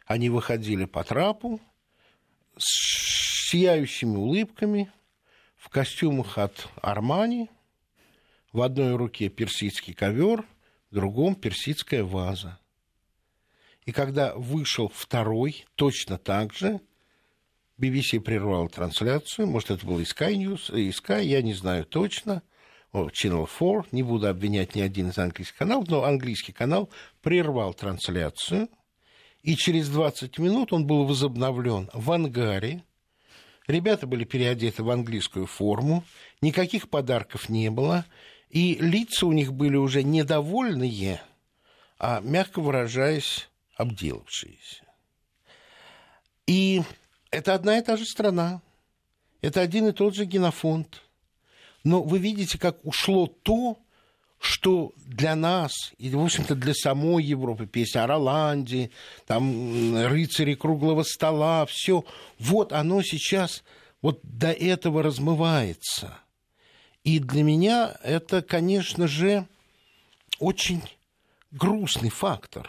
Они 0.06 0.30
выходили 0.30 0.84
по 0.86 1.04
трапу 1.04 1.60
с 2.56 3.50
сияющими 3.50 4.16
улыбками, 4.16 4.90
в 5.56 5.68
костюмах 5.68 6.38
от 6.38 6.68
Армани, 6.82 7.50
в 8.52 8.60
одной 8.62 8.96
руке 8.96 9.28
персидский 9.28 9.94
ковер, 9.94 10.44
в 10.90 10.94
другом 10.94 11.34
персидская 11.34 12.04
ваза. 12.04 12.58
И 13.84 13.92
когда 13.92 14.34
вышел 14.34 14.88
второй, 14.88 15.66
точно 15.74 16.16
так 16.18 16.54
же, 16.54 16.80
BBC 17.78 18.20
прервал 18.20 18.68
трансляцию, 18.68 19.48
может, 19.48 19.70
это 19.70 19.84
был 19.84 19.98
и 19.98 20.04
Sky 20.04 20.34
News, 20.34 20.74
и 20.78 20.90
Sky, 20.90 21.24
я 21.24 21.42
не 21.42 21.52
знаю 21.52 21.84
точно– 21.84 22.42
Channel 22.94 23.48
4, 23.48 23.88
не 23.90 24.02
буду 24.04 24.28
обвинять 24.28 24.74
ни 24.76 24.80
один 24.80 25.08
из 25.08 25.18
английских 25.18 25.56
каналов, 25.56 25.88
но 25.88 26.04
английский 26.04 26.52
канал 26.52 26.88
прервал 27.22 27.74
трансляцию, 27.74 28.68
и 29.42 29.56
через 29.56 29.88
20 29.88 30.38
минут 30.38 30.72
он 30.72 30.86
был 30.86 31.04
возобновлен 31.04 31.90
в 31.92 32.12
ангаре. 32.12 32.84
Ребята 33.66 34.06
были 34.06 34.24
переодеты 34.24 34.84
в 34.84 34.90
английскую 34.90 35.46
форму, 35.46 36.04
никаких 36.40 36.88
подарков 36.88 37.48
не 37.48 37.68
было, 37.70 38.06
и 38.48 38.76
лица 38.76 39.26
у 39.26 39.32
них 39.32 39.52
были 39.52 39.76
уже 39.76 40.04
недовольные, 40.04 41.20
а, 41.98 42.20
мягко 42.20 42.60
выражаясь, 42.60 43.48
обделавшиеся. 43.76 44.84
И 46.46 46.82
это 47.30 47.54
одна 47.54 47.78
и 47.78 47.82
та 47.82 47.96
же 47.96 48.04
страна, 48.04 48.62
это 49.40 49.60
один 49.60 49.88
и 49.88 49.92
тот 49.92 50.14
же 50.14 50.26
генофонд– 50.26 51.02
но 51.84 52.02
вы 52.02 52.18
видите, 52.18 52.58
как 52.58 52.84
ушло 52.84 53.26
то, 53.26 53.78
что 54.40 54.92
для 55.06 55.34
нас, 55.36 55.72
и, 55.98 56.10
в 56.10 56.22
общем-то, 56.22 56.54
для 56.54 56.74
самой 56.74 57.24
Европы, 57.24 57.66
песня 57.66 58.04
о 58.04 58.06
Роланде, 58.06 58.90
там 59.26 59.96
рыцари 60.06 60.54
круглого 60.54 61.02
стола, 61.02 61.64
все, 61.66 62.04
вот 62.38 62.72
оно 62.72 63.02
сейчас 63.02 63.64
вот 64.02 64.20
до 64.22 64.52
этого 64.52 65.02
размывается. 65.02 66.18
И 67.04 67.18
для 67.18 67.42
меня 67.42 67.96
это, 68.02 68.42
конечно 68.42 69.06
же, 69.08 69.46
очень 70.38 70.82
грустный 71.50 72.10
фактор. 72.10 72.68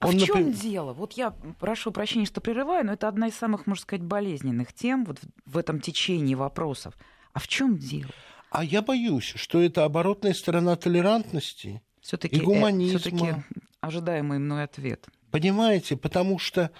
А 0.00 0.08
Он, 0.08 0.16
в 0.16 0.24
чем 0.24 0.38
например... 0.38 0.60
дело? 0.60 0.92
Вот 0.92 1.12
я 1.12 1.30
прошу 1.60 1.92
прощения, 1.92 2.26
что 2.26 2.40
прерываю, 2.40 2.86
но 2.86 2.94
это 2.94 3.06
одна 3.06 3.28
из 3.28 3.34
самых, 3.34 3.66
можно 3.66 3.82
сказать, 3.82 4.02
болезненных 4.02 4.72
тем 4.72 5.04
вот 5.04 5.20
в 5.46 5.58
этом 5.58 5.80
течении 5.80 6.34
вопросов. 6.34 6.94
А 7.32 7.38
в 7.38 7.48
чем 7.48 7.78
дело? 7.78 8.10
А 8.50 8.64
я 8.64 8.82
боюсь, 8.82 9.32
что 9.36 9.60
это 9.62 9.84
оборотная 9.84 10.34
сторона 10.34 10.76
толерантности 10.76 11.82
всё-таки, 12.00 12.36
и 12.36 12.40
э, 12.40 12.42
гуманизма. 12.42 12.98
Все-таки 12.98 13.34
ожидаемый 13.80 14.38
мной 14.38 14.64
ответ. 14.64 15.06
Понимаете, 15.30 15.96
потому 15.96 16.38
что 16.38 16.70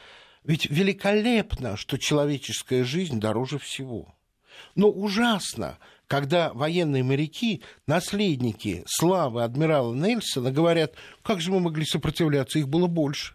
ведь 0.45 0.71
великолепно, 0.71 1.77
что 1.77 1.99
человеческая 1.99 2.85
жизнь 2.85 3.21
дороже 3.21 3.59
всего. 3.59 4.15
Но 4.75 4.91
ужасно, 4.91 5.79
когда 6.07 6.53
военные 6.53 7.05
моряки, 7.05 7.63
наследники 7.87 8.83
славы 8.87 9.45
адмирала 9.45 9.95
Нельсона, 9.95 10.51
говорят, 10.51 10.95
как 11.23 11.41
же 11.41 11.53
мы 11.53 11.61
могли 11.61 11.85
сопротивляться, 11.85 12.59
их 12.59 12.69
было 12.69 12.87
больше. 12.87 13.35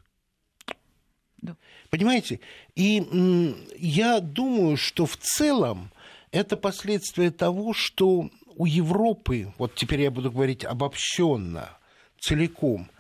Да. 1.38 1.56
Понимаете? 1.90 2.40
И 2.76 3.56
я 3.78 4.20
думаю, 4.20 4.78
что 4.78 5.06
в 5.06 5.16
целом 5.18 5.92
это 6.36 6.58
последствия 6.58 7.32
того, 7.32 7.74
что 7.74 8.30
у 8.58 8.66
Европы, 8.66 9.54
вот 9.58 9.74
теперь 9.74 10.02
я 10.02 10.12
буду 10.12 10.30
говорить 10.30 10.66
обобщенно, 10.66 11.78
целиком, 12.20 12.92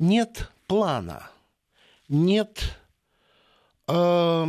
нет 0.00 0.50
плана, 0.66 1.30
нет 2.08 2.76
э, 3.86 4.46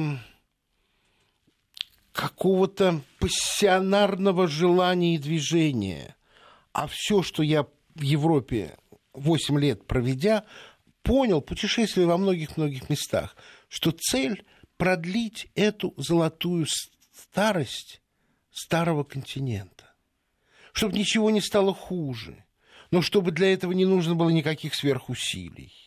какого-то 2.14 3.02
пассионарного 3.20 4.48
желания 4.48 5.14
и 5.14 5.20
движения. 5.20 6.16
А 6.74 6.88
все, 6.88 7.22
что 7.22 7.44
я 7.44 7.68
в 7.94 8.02
Европе 8.02 8.76
8 9.14 9.60
лет 9.60 9.86
проведя, 9.86 10.46
понял, 11.04 11.42
путешествуя 11.42 12.08
во 12.08 12.18
многих-многих 12.18 12.90
местах, 12.90 13.36
что 13.68 13.92
цель 13.92 14.44
продлить 14.78 15.52
эту 15.54 15.94
золотую 15.96 16.66
старость 17.14 18.02
старого 18.52 19.04
континента. 19.04 19.94
Чтобы 20.74 20.98
ничего 20.98 21.32
не 21.32 21.42
стало 21.42 21.74
хуже, 21.74 22.46
но 22.92 23.02
чтобы 23.02 23.32
для 23.32 23.54
этого 23.54 23.72
не 23.72 23.86
нужно 23.86 24.16
было 24.16 24.30
никаких 24.30 24.76
сверхусилий. 24.76 25.81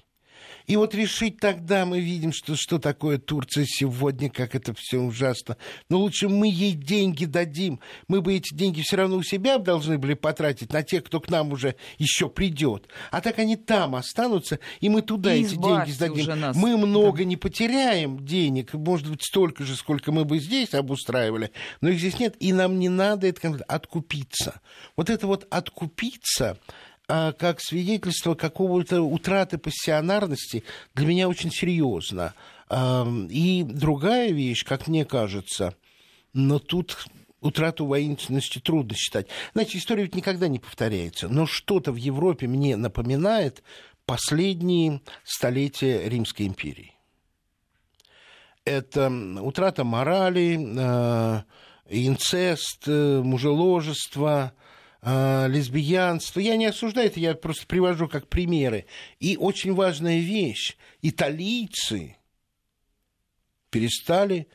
И 0.66 0.76
вот 0.76 0.94
решить 0.94 1.38
тогда 1.38 1.84
мы 1.84 2.00
видим, 2.00 2.32
что, 2.32 2.56
что 2.56 2.78
такое 2.78 3.18
Турция 3.18 3.66
сегодня, 3.66 4.30
как 4.30 4.54
это 4.54 4.74
все 4.76 4.98
ужасно. 4.98 5.56
Но 5.88 5.98
лучше 5.98 6.28
мы 6.28 6.48
ей 6.48 6.72
деньги 6.72 7.26
дадим. 7.26 7.80
Мы 8.08 8.22
бы 8.22 8.34
эти 8.34 8.54
деньги 8.54 8.80
все 8.80 8.96
равно 8.96 9.16
у 9.16 9.22
себя 9.22 9.58
должны 9.58 9.98
были 9.98 10.14
потратить 10.14 10.72
на 10.72 10.82
тех, 10.82 11.04
кто 11.04 11.20
к 11.20 11.28
нам 11.28 11.52
уже 11.52 11.76
еще 11.98 12.28
придет. 12.28 12.88
А 13.10 13.20
так 13.20 13.38
они 13.38 13.56
там 13.56 13.94
останутся, 13.94 14.58
и 14.80 14.88
мы 14.88 15.02
туда 15.02 15.34
и 15.34 15.42
эти 15.42 15.54
деньги 15.54 15.90
сдадим. 15.90 16.40
Нас. 16.40 16.56
Мы 16.56 16.76
много 16.76 17.18
да. 17.18 17.24
не 17.24 17.36
потеряем 17.36 18.24
денег, 18.24 18.72
может 18.72 19.08
быть, 19.08 19.22
столько 19.22 19.64
же, 19.64 19.76
сколько 19.76 20.12
мы 20.12 20.24
бы 20.24 20.38
здесь 20.38 20.72
обустраивали, 20.74 21.50
но 21.80 21.90
их 21.90 21.98
здесь 21.98 22.18
нет, 22.18 22.36
и 22.40 22.52
нам 22.52 22.78
не 22.78 22.88
надо 22.88 23.26
это 23.26 23.58
откупиться. 23.68 24.60
Вот 24.96 25.10
это 25.10 25.26
вот 25.26 25.46
откупиться 25.50 26.58
как 27.06 27.60
свидетельство 27.60 28.34
какого-то 28.34 29.02
утраты 29.02 29.58
пассионарности 29.58 30.64
для 30.94 31.06
меня 31.06 31.28
очень 31.28 31.50
серьезно. 31.50 32.34
И 33.30 33.64
другая 33.68 34.30
вещь, 34.30 34.64
как 34.64 34.86
мне 34.88 35.04
кажется, 35.04 35.74
но 36.32 36.58
тут 36.58 37.06
утрату 37.40 37.84
воинственности 37.84 38.58
трудно 38.58 38.96
считать. 38.96 39.28
Знаете, 39.52 39.78
история 39.78 40.04
ведь 40.04 40.14
никогда 40.14 40.48
не 40.48 40.58
повторяется, 40.58 41.28
но 41.28 41.46
что-то 41.46 41.92
в 41.92 41.96
Европе 41.96 42.46
мне 42.46 42.76
напоминает 42.76 43.62
последние 44.06 45.02
столетия 45.24 46.08
Римской 46.08 46.46
империи. 46.46 46.94
Это 48.64 49.12
утрата 49.42 49.84
морали, 49.84 50.58
а, 50.78 51.44
инцест, 51.90 52.84
э, 52.86 53.20
мужеложество– 53.22 54.54
э, 55.04 55.48
лесбиянство. 55.48 56.40
Я 56.40 56.56
не 56.56 56.66
осуждаю 56.66 57.08
это, 57.08 57.20
я 57.20 57.34
просто 57.34 57.66
привожу 57.66 58.08
как 58.08 58.28
примеры. 58.28 58.86
И 59.20 59.36
очень 59.36 59.74
важная 59.74 60.20
вещь. 60.20 60.76
Италийцы 61.02 62.16
перестали 63.70 64.48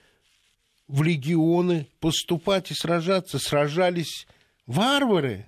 в 0.88 1.04
легионы 1.04 1.88
поступать 2.00 2.72
и 2.72 2.74
сражаться. 2.74 3.38
Сражались 3.40 4.28
варвары, 4.66 5.48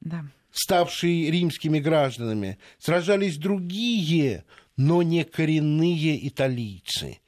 да. 0.00 0.24
ставшие 0.50 1.30
римскими 1.30 1.80
гражданами. 1.80 2.58
Сражались 2.78 3.36
другие, 3.36 4.44
но 4.76 5.02
не 5.02 5.24
коренные 5.24 6.26
италийцы. 6.28 7.18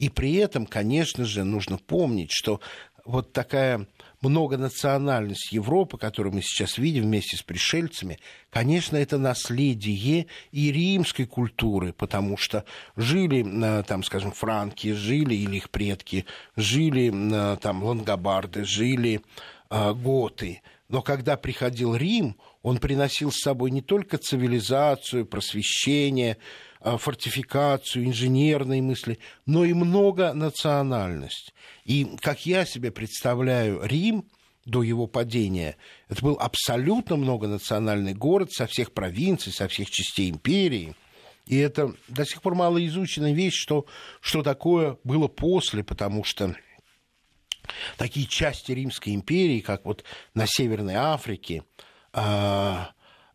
И 0.00 0.08
при 0.08 0.34
этом, 0.36 0.64
конечно 0.64 1.26
же, 1.26 1.44
нужно 1.44 1.76
помнить, 1.76 2.30
что 2.32 2.60
вот 3.04 3.32
такая 3.32 3.86
многонациональность 4.20 5.52
Европы, 5.52 5.98
которую 5.98 6.34
мы 6.34 6.42
сейчас 6.42 6.78
видим 6.78 7.04
вместе 7.04 7.36
с 7.36 7.42
пришельцами, 7.42 8.18
конечно, 8.50 8.96
это 8.96 9.18
наследие 9.18 10.26
и 10.52 10.72
римской 10.72 11.26
культуры, 11.26 11.92
потому 11.92 12.36
что 12.36 12.64
жили 12.96 13.44
э, 13.44 13.82
там, 13.84 14.02
скажем, 14.02 14.32
франки, 14.32 14.92
жили 14.92 15.34
или 15.34 15.56
их 15.56 15.70
предки, 15.70 16.26
жили 16.56 17.10
э, 17.12 17.56
там 17.58 17.82
лангобарды, 17.82 18.64
жили 18.64 19.22
э, 19.70 19.92
готы. 19.94 20.62
Но 20.88 21.02
когда 21.02 21.36
приходил 21.36 21.94
Рим, 21.94 22.36
он 22.62 22.78
приносил 22.78 23.30
с 23.30 23.42
собой 23.42 23.70
не 23.70 23.80
только 23.80 24.18
цивилизацию, 24.18 25.24
просвещение, 25.24 26.36
фортификацию, 26.82 28.06
инженерные 28.06 28.82
мысли, 28.82 29.18
но 29.46 29.64
и 29.64 29.72
многонациональность. 29.72 31.54
И 31.84 32.16
как 32.20 32.46
я 32.46 32.64
себе 32.64 32.90
представляю 32.90 33.84
Рим 33.84 34.24
до 34.64 34.82
его 34.82 35.06
падения, 35.06 35.76
это 36.08 36.22
был 36.22 36.38
абсолютно 36.40 37.16
многонациональный 37.16 38.14
город 38.14 38.52
со 38.52 38.66
всех 38.66 38.92
провинций, 38.92 39.52
со 39.52 39.68
всех 39.68 39.90
частей 39.90 40.30
империи. 40.30 40.94
И 41.46 41.56
это 41.56 41.94
до 42.08 42.24
сих 42.24 42.42
пор 42.42 42.54
малоизученная 42.54 43.32
вещь, 43.32 43.56
что, 43.56 43.86
что 44.20 44.42
такое 44.42 44.98
было 45.04 45.28
после, 45.28 45.82
потому 45.82 46.24
что 46.24 46.54
такие 47.98 48.26
части 48.26 48.72
Римской 48.72 49.14
империи, 49.14 49.60
как 49.60 49.84
вот 49.84 50.04
на 50.34 50.46
Северной 50.46 50.94
Африке, 50.94 51.64
а, 52.12 52.92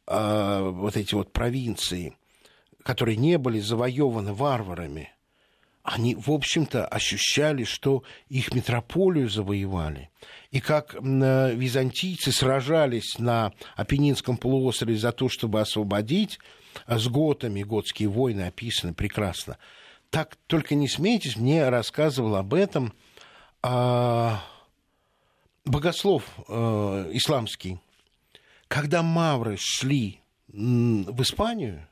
а, 0.08 0.70
вот 0.70 0.98
эти 0.98 1.14
вот 1.14 1.32
провинции– 1.32 2.16
которые 2.86 3.18
не 3.18 3.40
были 3.40 3.60
завоеваны 3.60 4.34
варварами, 4.34 5.12
они, 5.82 6.14
в 6.14 6.30
общем-то, 6.30 6.86
ощущали, 6.86 7.64
что 7.64 8.04
их 8.30 8.54
метрополию 8.54 9.28
завоевали. 9.28 10.12
И 10.52 10.60
как 10.60 10.94
византийцы 10.94 12.32
сражались 12.32 13.18
на 13.18 13.54
Апеннинском 13.76 14.38
полуострове 14.38 14.98
за 14.98 15.12
то, 15.12 15.30
чтобы 15.30 15.62
освободить 15.62 16.40
а 16.86 17.00
с 17.00 17.08
готами, 17.08 17.64
готские 17.64 18.10
войны 18.10 18.42
описаны 18.42 18.94
прекрасно. 18.94 19.58
Так 20.12 20.36
только 20.48 20.76
не 20.76 20.88
смейтесь, 20.88 21.38
мне 21.38 21.70
рассказывал 21.70 22.36
об 22.36 22.54
этом 22.54 22.94
а, 23.64 24.44
богослов 25.66 26.24
а, 26.48 27.10
исламский. 27.14 27.80
Когда 28.68 29.02
мавры 29.02 29.56
шли 29.58 30.20
в 30.48 31.22
Испанию, 31.22 31.88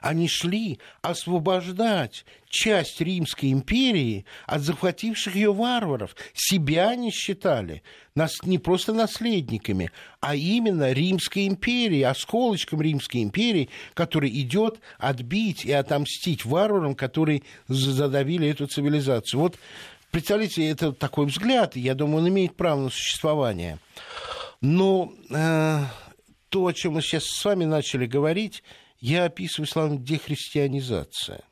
они 0.00 0.28
шли 0.28 0.78
освобождать 1.02 2.24
часть 2.48 3.00
Римской 3.00 3.52
империи 3.52 4.24
от 4.46 4.62
захвативших 4.62 5.34
ее 5.34 5.52
варваров. 5.52 6.16
Себя 6.34 6.90
они 6.90 7.10
считали 7.10 7.82
нас 8.14 8.42
не 8.42 8.58
просто 8.58 8.92
наследниками, 8.92 9.90
а 10.20 10.34
именно 10.34 10.92
Римской 10.92 11.46
империи, 11.46 12.02
осколочком 12.02 12.82
Римской 12.82 13.22
империи, 13.22 13.68
который 13.94 14.30
идет 14.40 14.80
отбить 14.98 15.64
и 15.64 15.72
отомстить 15.72 16.44
варварам, 16.44 16.94
которые 16.94 17.42
задавили 17.68 18.48
эту 18.48 18.66
цивилизацию. 18.66 19.40
Вот 19.40 19.56
представляете, 20.10 20.68
это 20.68 20.92
такой 20.92 21.26
взгляд, 21.26 21.76
я 21.76 21.94
думаю, 21.94 22.22
он 22.22 22.28
имеет 22.28 22.56
право 22.56 22.80
на 22.80 22.90
существование. 22.90 23.78
Но 24.60 25.12
э, 25.30 25.84
то, 26.50 26.66
о 26.66 26.72
чем 26.72 26.94
мы 26.94 27.02
сейчас 27.02 27.24
с 27.24 27.44
вами 27.44 27.64
начали 27.64 28.06
говорить, 28.06 28.62
я 29.00 29.24
описываю 29.24 29.66
словом 29.66 30.04
дехристианизация. 30.04 31.42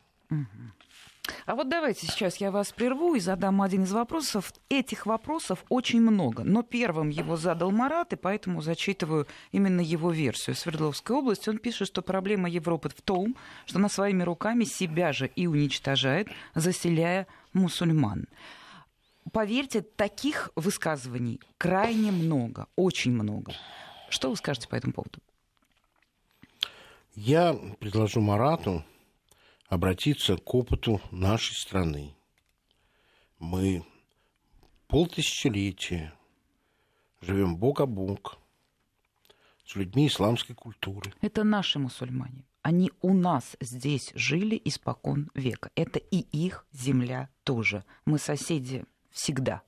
А 1.45 1.55
вот 1.55 1.69
давайте 1.69 2.07
сейчас 2.07 2.39
я 2.39 2.51
вас 2.51 2.73
прерву 2.73 3.15
и 3.15 3.21
задам 3.21 3.61
один 3.61 3.85
из 3.85 3.93
вопросов. 3.93 4.53
Этих 4.69 5.07
вопросов 5.07 5.65
очень 5.69 6.01
много, 6.01 6.43
но 6.43 6.63
первым 6.63 7.11
его 7.11 7.37
задал 7.37 7.71
Марат, 7.71 8.13
и 8.15 8.17
поэтому 8.17 8.63
зачитываю 8.63 9.27
именно 9.53 9.81
его 9.81 10.11
версию. 10.11 10.57
Свердловской 10.57 11.17
области 11.17 11.49
он 11.51 11.59
пишет, 11.59 11.89
что 11.89 12.03
проблема 12.03 12.49
Европы 12.49 12.89
в 12.89 13.03
том, 13.03 13.37
что 13.67 13.79
она 13.79 13.89
своими 13.89 14.23
руками 14.23 14.65
себя 14.65 15.13
же 15.13 15.27
и 15.27 15.47
уничтожает, 15.47 16.29
заселяя 16.55 17.27
мусульман. 17.53 18.27
Поверьте, 19.31 19.83
таких 19.83 20.51
высказываний 20.57 21.41
крайне 21.59 22.11
много, 22.11 22.67
очень 22.77 23.13
много. 23.13 23.53
Что 24.09 24.31
вы 24.31 24.37
скажете 24.37 24.69
по 24.69 24.77
этому 24.77 24.95
поводу? 24.95 25.19
Я 27.21 27.53
предложу 27.81 28.21
Марату 28.21 28.85
обратиться 29.67 30.37
к 30.37 30.55
опыту 30.55 31.01
нашей 31.11 31.57
страны. 31.57 32.15
Мы 33.41 33.85
полтысячелетия 34.87 36.15
живем 37.21 37.57
бок 37.57 37.81
о 37.81 37.87
бок 37.87 38.39
с 39.67 39.75
людьми 39.75 40.07
исламской 40.07 40.55
культуры. 40.55 41.13
Это 41.21 41.43
наши 41.43 41.81
мусульмане. 41.81 42.45
Они 42.63 42.93
у 43.03 43.13
нас 43.13 43.57
здесь 43.61 44.13
жили 44.15 44.61
испокон 44.65 45.29
века. 45.35 45.73
Это 45.75 45.99
и 45.99 46.19
их 46.19 46.67
земля 46.71 47.31
тоже. 47.43 47.85
Мы 48.05 48.21
соседи 48.21 48.85
всегда. 49.11 49.63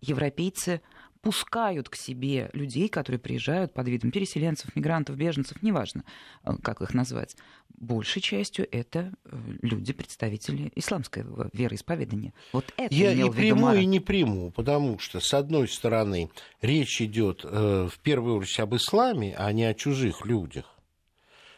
Европейцы 0.00 0.82
пускают 1.24 1.88
к 1.88 1.96
себе 1.96 2.50
людей, 2.52 2.88
которые 2.88 3.18
приезжают 3.18 3.72
под 3.72 3.88
видом 3.88 4.10
переселенцев, 4.10 4.76
мигрантов, 4.76 5.16
беженцев, 5.16 5.62
неважно, 5.62 6.04
э, 6.44 6.52
как 6.62 6.82
их 6.82 6.92
назвать. 6.92 7.34
Большей 7.78 8.20
частью 8.20 8.68
это 8.70 9.10
э, 9.24 9.36
люди, 9.62 9.94
представители 9.94 10.70
исламского 10.76 11.48
вероисповедания. 11.54 12.34
Вот 12.52 12.72
это 12.76 12.94
Я 12.94 13.12
и 13.12 13.30
приму, 13.30 13.62
Марат. 13.62 13.80
и 13.80 13.86
не 13.86 14.00
приму, 14.00 14.50
потому 14.50 14.98
что, 14.98 15.18
с 15.18 15.32
одной 15.32 15.66
стороны, 15.66 16.30
речь 16.60 17.00
идет 17.00 17.40
э, 17.42 17.88
в 17.90 17.98
первую 18.00 18.36
очередь 18.36 18.60
об 18.60 18.76
исламе, 18.76 19.34
а 19.38 19.50
не 19.52 19.64
о 19.64 19.72
чужих 19.72 20.26
людях. 20.26 20.66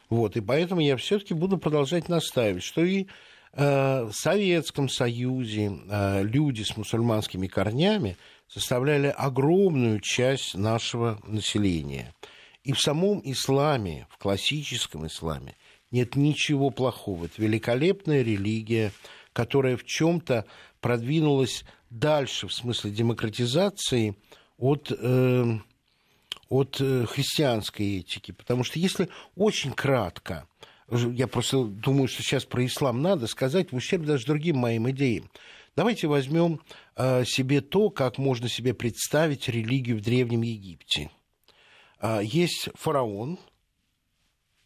Вот, 0.08 0.36
и 0.36 0.40
поэтому 0.40 0.80
я 0.80 0.96
все-таки 0.96 1.34
буду 1.34 1.58
продолжать 1.58 2.08
настаивать, 2.08 2.62
что 2.62 2.84
и 2.84 3.08
э, 3.52 4.04
в 4.04 4.12
Советском 4.12 4.88
Союзе 4.88 5.72
люди 6.22 6.62
с 6.62 6.76
мусульманскими 6.76 7.48
корнями 7.48 8.16
составляли 8.48 9.08
огромную 9.08 10.00
часть 10.00 10.54
нашего 10.54 11.20
населения. 11.24 12.14
И 12.64 12.72
в 12.72 12.80
самом 12.80 13.20
исламе, 13.24 14.06
в 14.10 14.18
классическом 14.18 15.06
исламе, 15.06 15.54
нет 15.90 16.16
ничего 16.16 16.70
плохого. 16.70 17.26
Это 17.26 17.40
великолепная 17.40 18.22
религия, 18.22 18.92
которая 19.32 19.76
в 19.76 19.84
чем-то 19.84 20.46
продвинулась 20.80 21.64
дальше 21.90 22.48
в 22.48 22.52
смысле 22.52 22.90
демократизации 22.90 24.16
от, 24.58 24.90
э, 24.90 25.58
от 26.48 26.80
э, 26.80 27.06
христианской 27.06 27.98
этики. 27.98 28.32
Потому 28.32 28.64
что 28.64 28.78
если 28.78 29.08
очень 29.36 29.72
кратко, 29.72 30.46
я 30.90 31.26
просто 31.26 31.64
думаю, 31.64 32.08
что 32.08 32.22
сейчас 32.22 32.44
про 32.44 32.64
ислам 32.64 33.02
надо 33.02 33.26
сказать, 33.26 33.72
в 33.72 33.76
ущерб 33.76 34.04
даже 34.04 34.26
другим 34.26 34.58
моим 34.58 34.88
идеям. 34.90 35.30
Давайте 35.76 36.06
возьмем 36.06 36.62
э, 36.96 37.26
себе 37.26 37.60
то, 37.60 37.90
как 37.90 38.16
можно 38.16 38.48
себе 38.48 38.72
представить 38.72 39.46
религию 39.46 39.98
в 39.98 40.00
Древнем 40.00 40.40
Египте. 40.40 41.10
Э, 42.00 42.20
есть 42.24 42.70
фараон, 42.74 43.38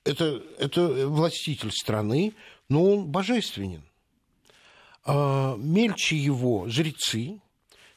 это, 0.04 0.40
это 0.56 1.08
властитель 1.08 1.72
страны, 1.72 2.34
но 2.68 2.84
он 2.84 3.06
божественен. 3.08 3.82
Э, 5.04 5.56
мельче 5.58 6.16
его 6.16 6.68
жрецы, 6.68 7.40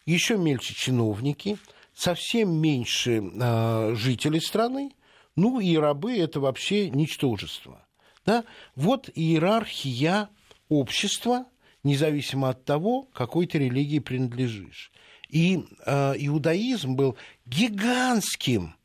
еще 0.08 0.36
мельче 0.36 0.73
чиновники, 0.73 1.60
совсем 1.93 2.52
меньше 2.52 3.21
э, 3.21 3.93
жителей 3.95 4.41
страны, 4.41 4.91
ну 5.36 5.60
и 5.60 5.78
рабы 5.78 6.17
это 6.17 6.39
вообще 6.39 6.89
ничтожество. 6.89 7.86
Да? 8.26 8.43
Вот 8.76 9.12
иерархия 9.13 10.30
общества– 10.67 11.45
независимо 11.84 12.50
от 12.50 12.65
того, 12.65 13.04
какой 13.13 13.46
ты 13.46 13.60
религии 13.60 14.00
принадлежишь. 14.00 14.91
И 15.30 15.65
э, 15.86 16.13
иудаизм 16.17 16.96
был 16.96 17.17
гигантским 17.46 18.76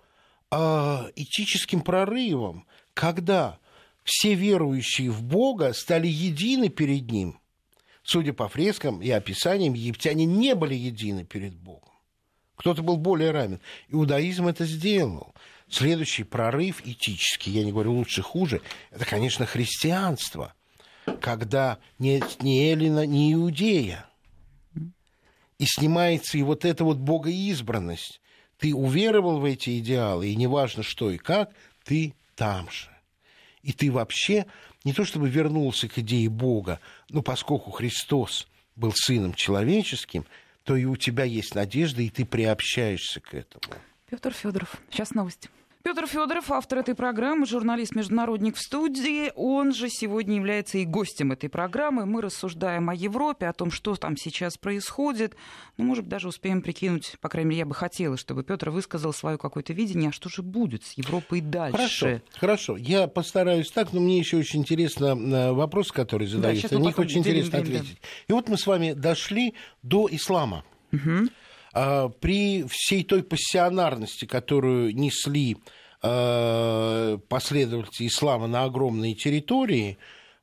э, 0.50 0.56
этическим 1.14 1.82
прорывом, 1.82 2.66
когда 2.94 3.58
все 4.04 4.34
верующие 4.34 5.10
в 5.10 5.22
Бога 5.22 5.72
стали 5.74 6.08
едины 6.08 6.68
перед 6.70 7.10
Ним. 7.10 7.38
Судя 8.02 8.32
по 8.32 8.48
фрескам 8.48 9.02
и 9.02 9.10
описаниям, 9.10 9.74
египтяне 9.74 10.24
не 10.24 10.54
были 10.54 10.74
едины 10.74 11.24
перед 11.24 11.54
Богом. 11.54 11.92
Кто-то 12.56 12.82
был 12.82 12.96
более 12.96 13.30
равен. 13.30 13.60
Иудаизм 13.88 14.48
это 14.48 14.64
сделал. 14.64 15.34
Следующий 15.68 16.24
прорыв 16.24 16.80
этический, 16.86 17.52
я 17.52 17.62
не 17.62 17.72
говорю 17.72 17.92
лучше, 17.92 18.22
хуже, 18.22 18.62
это, 18.90 19.04
конечно, 19.04 19.44
христианство– 19.44 20.54
когда 21.20 21.78
нет 21.98 22.42
ни 22.42 22.70
Эллина, 22.70 23.06
ни 23.06 23.32
Иудея. 23.32 24.06
И 25.58 25.64
снимается 25.66 26.38
и 26.38 26.42
вот 26.42 26.64
эта 26.64 26.84
вот 26.84 26.98
богоизбранность. 26.98 28.20
Ты 28.58 28.74
уверовал 28.74 29.40
в 29.40 29.44
эти 29.44 29.78
идеалы, 29.78 30.28
и 30.28 30.36
неважно 30.36 30.82
что 30.82 31.10
и 31.10 31.18
как, 31.18 31.50
ты 31.84 32.14
там 32.34 32.70
же. 32.70 32.88
И 33.62 33.72
ты 33.72 33.90
вообще 33.90 34.46
не 34.84 34.92
то 34.92 35.04
чтобы 35.04 35.28
вернулся 35.28 35.88
к 35.88 35.98
идее 35.98 36.28
Бога, 36.28 36.80
но 37.08 37.22
поскольку 37.22 37.70
Христос 37.70 38.48
был 38.76 38.92
сыном 38.94 39.34
человеческим, 39.34 40.24
то 40.64 40.76
и 40.76 40.84
у 40.84 40.96
тебя 40.96 41.24
есть 41.24 41.54
надежда, 41.54 42.02
и 42.02 42.10
ты 42.10 42.24
приобщаешься 42.24 43.20
к 43.20 43.34
этому. 43.34 43.74
Петр 44.08 44.32
Федоров. 44.32 44.76
Сейчас 44.90 45.10
новости. 45.10 45.50
Петр 45.88 46.06
Федоров, 46.06 46.50
автор 46.52 46.80
этой 46.80 46.94
программы, 46.94 47.46
журналист-международник 47.46 48.56
в 48.56 48.60
студии. 48.60 49.32
Он 49.34 49.72
же 49.72 49.88
сегодня 49.88 50.36
является 50.36 50.76
и 50.76 50.84
гостем 50.84 51.32
этой 51.32 51.48
программы. 51.48 52.04
Мы 52.04 52.20
рассуждаем 52.20 52.90
о 52.90 52.94
Европе, 52.94 53.46
о 53.46 53.54
том, 53.54 53.70
что 53.70 53.96
там 53.96 54.18
сейчас 54.18 54.58
происходит. 54.58 55.34
Ну, 55.78 55.86
может, 55.86 56.06
даже 56.06 56.28
успеем 56.28 56.60
прикинуть, 56.60 57.16
по 57.22 57.30
крайней 57.30 57.48
мере, 57.48 57.60
я 57.60 57.64
бы 57.64 57.74
хотела, 57.74 58.18
чтобы 58.18 58.44
Петр 58.44 58.68
высказал 58.68 59.14
свое 59.14 59.38
какое-то 59.38 59.72
видение, 59.72 60.10
а 60.10 60.12
что 60.12 60.28
же 60.28 60.42
будет 60.42 60.84
с 60.84 60.92
Европой 60.92 61.40
дальше. 61.40 61.78
Хорошо, 61.78 62.20
хорошо. 62.34 62.76
Я 62.76 63.08
постараюсь 63.08 63.70
так, 63.70 63.94
но 63.94 64.00
мне 64.00 64.18
еще 64.18 64.36
очень 64.36 64.60
интересно 64.60 65.16
э, 65.16 65.52
вопрос, 65.52 65.90
который 65.90 66.26
задается. 66.26 66.68
Да, 66.68 66.78
на 66.80 66.82
них 66.82 66.98
очень 66.98 67.20
интересно 67.20 67.60
ответить. 67.60 67.98
И 68.28 68.32
вот 68.34 68.50
мы 68.50 68.58
с 68.58 68.66
вами 68.66 68.92
дошли 68.92 69.54
до 69.82 70.06
ислама. 70.10 70.64
Угу. 70.92 71.30
При 72.20 72.64
всей 72.68 73.04
той 73.04 73.22
пассионарности, 73.22 74.24
которую 74.24 74.94
несли 74.94 75.56
последователей 76.00 78.08
ислама 78.08 78.46
на 78.46 78.64
огромные 78.64 79.14
территории, 79.14 79.98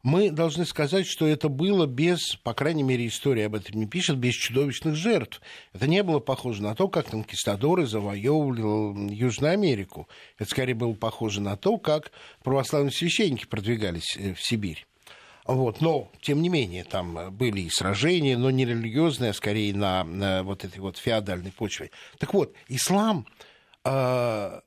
мы 0.05 0.29
должны 0.29 0.65
сказать, 0.65 1.07
что 1.07 1.25
это 1.25 1.49
было 1.49 1.87
без, 1.87 2.35
по 2.35 2.53
крайней 2.53 2.83
мере, 2.83 3.07
история 3.07 3.47
об 3.47 3.55
этом 3.55 3.79
не 3.79 3.87
пишет, 3.87 4.17
без 4.17 4.35
чудовищных 4.35 4.93
жертв. 4.93 5.41
Это 5.73 5.87
не 5.87 6.03
было 6.03 6.19
похоже 6.19 6.61
на 6.61 6.75
то, 6.75 6.89
как 6.89 7.07
конкистадоры 7.07 7.87
завоевывали 7.87 9.11
Южную 9.11 9.53
Америку. 9.53 10.07
Это 10.37 10.47
скорее 10.47 10.75
было 10.75 10.93
похоже 10.93 11.41
на 11.41 11.57
то, 11.57 11.79
как 11.79 12.11
православные 12.43 12.91
священники 12.91 13.47
продвигались 13.47 14.15
э, 14.15 14.35
в 14.35 14.45
Сибирь. 14.45 14.85
Вот, 15.47 15.81
но, 15.81 16.11
тем 16.21 16.43
не 16.43 16.49
менее, 16.49 16.83
там 16.83 17.35
были 17.35 17.61
и 17.61 17.69
сражения, 17.71 18.37
но 18.37 18.51
не 18.51 18.65
религиозные, 18.65 19.31
а 19.31 19.33
скорее 19.33 19.73
на, 19.73 20.03
на 20.03 20.43
вот 20.43 20.65
этой 20.65 20.81
вот 20.81 20.97
феодальной 20.97 21.51
почве. 21.51 21.89
Так 22.19 22.35
вот, 22.35 22.53
ислам 22.67 23.25
э, 23.83 24.61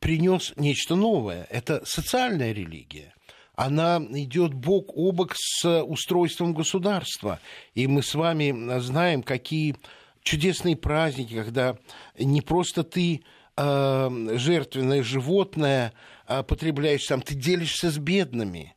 принес 0.00 0.52
нечто 0.56 0.96
новое. 0.96 1.46
Это 1.50 1.82
социальная 1.84 2.52
религия. 2.52 3.14
Она 3.54 4.02
идет 4.10 4.54
бок 4.54 4.90
о 4.96 5.12
бок 5.12 5.34
с 5.36 5.82
устройством 5.82 6.54
государства. 6.54 7.40
И 7.74 7.86
мы 7.86 8.02
с 8.02 8.14
вами 8.14 8.78
знаем, 8.80 9.22
какие 9.22 9.76
чудесные 10.22 10.76
праздники, 10.76 11.34
когда 11.34 11.76
не 12.18 12.40
просто 12.40 12.84
ты 12.84 13.22
э, 13.56 14.36
жертвенное 14.36 15.02
животное 15.02 15.92
э, 16.26 16.42
потребляешь 16.42 17.06
там, 17.06 17.20
ты 17.20 17.34
делишься 17.34 17.90
с 17.90 17.98
бедными 17.98 18.74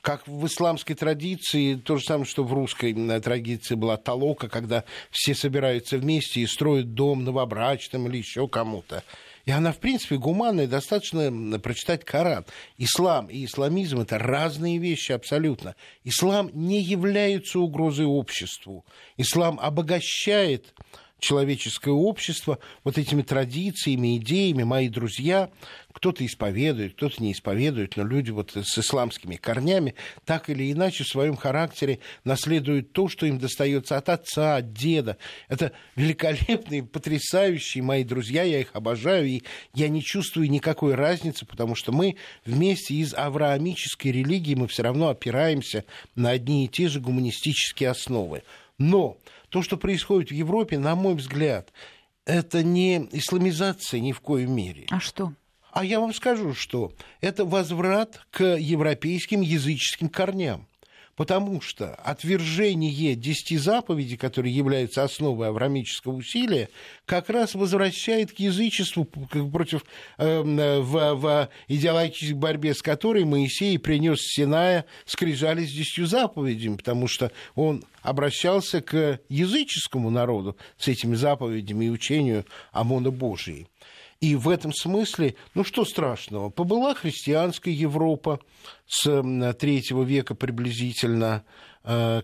как 0.00 0.26
в 0.26 0.46
исламской 0.46 0.94
традиции, 0.94 1.74
то 1.74 1.96
же 1.96 2.04
самое, 2.04 2.24
что 2.24 2.44
в 2.44 2.52
русской 2.52 2.94
традиции 3.20 3.74
была 3.74 3.96
толока, 3.96 4.48
когда 4.48 4.84
все 5.10 5.34
собираются 5.34 5.98
вместе 5.98 6.40
и 6.40 6.46
строят 6.46 6.94
дом 6.94 7.24
новобрачным 7.24 8.06
или 8.06 8.18
еще 8.18 8.48
кому-то. 8.48 9.02
И 9.48 9.50
она, 9.50 9.72
в 9.72 9.78
принципе, 9.78 10.18
гуманная, 10.18 10.66
достаточно 10.66 11.58
прочитать 11.58 12.04
Коран. 12.04 12.44
Ислам 12.76 13.28
и 13.28 13.46
исламизм– 13.46 14.00
это 14.02 14.18
разные 14.18 14.76
вещи 14.76 15.12
абсолютно. 15.12 15.74
Ислам 16.04 16.50
не 16.52 16.82
является 16.82 17.58
угрозой 17.58 18.04
обществу. 18.04 18.84
Ислам 19.16 19.58
обогащает 19.58 20.74
человеческое 21.18 21.92
общество 21.92 22.58
вот 22.84 22.98
этими 22.98 23.22
традициями, 23.22 24.16
идеями, 24.18 24.62
мои 24.62 24.88
друзья, 24.88 25.50
кто-то 25.92 26.24
исповедует, 26.24 26.94
кто-то 26.94 27.20
не 27.22 27.32
исповедует, 27.32 27.96
но 27.96 28.04
люди 28.04 28.30
вот 28.30 28.52
с 28.54 28.78
исламскими 28.78 29.36
корнями 29.36 29.94
так 30.24 30.48
или 30.48 30.70
иначе 30.70 31.02
в 31.02 31.08
своем 31.08 31.36
характере 31.36 31.98
наследуют 32.24 32.92
то, 32.92 33.08
что 33.08 33.26
им 33.26 33.38
достается 33.38 33.96
от 33.96 34.08
отца, 34.08 34.56
от 34.56 34.72
деда. 34.72 35.16
Это 35.48 35.72
великолепные, 35.96 36.84
потрясающие 36.84 37.82
мои 37.82 38.04
друзья, 38.04 38.44
я 38.44 38.60
их 38.60 38.70
обожаю, 38.74 39.26
и 39.26 39.42
я 39.74 39.88
не 39.88 40.02
чувствую 40.02 40.48
никакой 40.50 40.94
разницы, 40.94 41.44
потому 41.46 41.74
что 41.74 41.90
мы 41.90 42.16
вместе 42.44 42.94
из 42.94 43.12
авраамической 43.12 44.12
религии, 44.12 44.54
мы 44.54 44.68
все 44.68 44.84
равно 44.84 45.08
опираемся 45.08 45.84
на 46.14 46.30
одни 46.30 46.64
и 46.64 46.68
те 46.68 46.88
же 46.88 47.00
гуманистические 47.00 47.90
основы. 47.90 48.42
Но 48.78 49.18
то, 49.48 49.62
что 49.62 49.76
происходит 49.76 50.30
в 50.30 50.34
Европе, 50.34 50.78
на 50.78 50.94
мой 50.94 51.14
взгляд, 51.14 51.72
это 52.24 52.62
не 52.62 53.08
исламизация 53.12 54.00
ни 54.00 54.12
в 54.12 54.20
коей 54.20 54.46
мере. 54.46 54.86
А 54.90 55.00
что? 55.00 55.32
А 55.72 55.84
я 55.84 56.00
вам 56.00 56.12
скажу, 56.14 56.54
что 56.54 56.92
это 57.20 57.44
возврат 57.44 58.20
к 58.30 58.42
европейским 58.56 59.40
языческим 59.40 60.08
корням. 60.08 60.66
Потому 61.18 61.60
что 61.60 61.96
отвержение 61.96 63.16
десяти 63.16 63.56
заповедей, 63.56 64.16
которые 64.16 64.54
являются 64.54 65.02
основой 65.02 65.48
аврамического 65.48 66.12
усилия, 66.12 66.68
как 67.06 67.28
раз 67.28 67.56
возвращает 67.56 68.30
к 68.30 68.38
язычеству 68.38 69.04
против, 69.04 69.84
э, 70.16 70.40
в, 70.40 71.14
в 71.16 71.48
идеологической 71.66 72.34
борьбе 72.34 72.72
с 72.72 72.82
которой 72.82 73.24
Моисей 73.24 73.80
принес 73.80 74.20
Синая 74.20 74.84
скрижали 75.06 75.66
с 75.66 75.72
десятью 75.72 76.06
заповедями, 76.06 76.76
потому 76.76 77.08
что 77.08 77.32
он 77.56 77.82
обращался 78.02 78.80
к 78.80 79.18
языческому 79.28 80.10
народу 80.10 80.56
с 80.78 80.86
этими 80.86 81.16
заповедями 81.16 81.86
и 81.86 81.90
учению 81.90 82.44
ОМОНа 82.70 83.10
Божией. 83.10 83.66
И 84.20 84.34
в 84.34 84.48
этом 84.48 84.72
смысле, 84.72 85.36
ну 85.54 85.62
что 85.62 85.84
страшного, 85.84 86.50
побыла 86.50 86.94
христианская 86.94 87.70
Европа 87.70 88.40
с 88.86 89.54
третьего 89.54 90.02
века 90.02 90.34
приблизительно, 90.34 91.44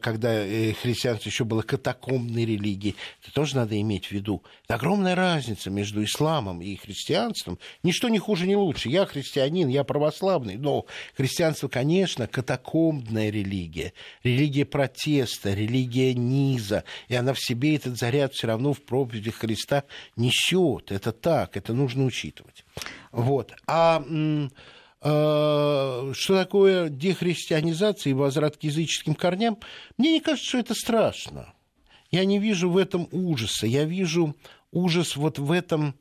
когда 0.01 0.33
э, 0.33 0.73
христианство 0.75 1.29
еще 1.29 1.45
было 1.45 1.62
катакомбной 1.62 2.45
религией, 2.45 2.97
это 3.23 3.33
тоже 3.33 3.57
надо 3.57 3.81
иметь 3.81 4.07
в 4.07 4.12
виду. 4.12 4.43
Это 4.65 4.75
огромная 4.75 5.15
разница 5.15 5.71
между 5.71 6.05
исламом 6.05 6.61
и 6.61 6.77
христианством. 6.77 7.59
Ничто 7.83 8.09
не 8.09 8.19
хуже, 8.19 8.47
не 8.47 8.57
лучше. 8.57 8.89
Я 8.89 9.07
христианин, 9.07 9.69
я 9.69 9.85
православный, 9.85 10.57
но 10.57 10.87
христианство, 11.17 11.69
конечно, 11.69 12.27
катакомбная 12.27 13.31
религия, 13.31 13.95
религия 14.23 14.67
протеста, 14.67 15.55
религия 15.55 16.15
низа, 16.15 16.85
и 17.09 17.15
она 17.15 17.33
в 17.33 17.41
себе 17.41 17.77
этот 17.77 17.97
заряд 17.97 18.35
все 18.35 18.47
равно 18.47 18.75
в 18.75 18.83
проповеди 18.83 19.31
Христа 19.31 19.85
несет. 20.17 20.93
Это 20.93 21.12
так, 21.12 21.57
это 21.57 21.73
нужно 21.73 22.05
учитывать. 22.05 22.65
Вот. 23.12 23.53
А 23.67 24.05
Э, 24.05 24.49
что 25.05 26.15
такое 26.29 26.89
дехристианизация 26.89 28.13
и 28.13 28.15
возврат 28.15 28.57
к 28.57 28.63
языческим 28.63 29.15
корням, 29.15 29.59
мне 29.99 30.13
не 30.13 30.21
кажется, 30.21 30.49
что 30.49 30.59
это 30.59 30.75
страшно. 30.75 31.53
Я 32.11 32.25
не 32.25 32.39
вижу 32.39 32.71
в 32.71 32.79
этом 32.79 33.09
ужаса. 33.13 33.67
Я 33.67 33.85
вижу 33.85 34.35
ужас 34.73 35.17
вот 35.17 35.39
в, 35.39 35.53
этом, 35.53 35.95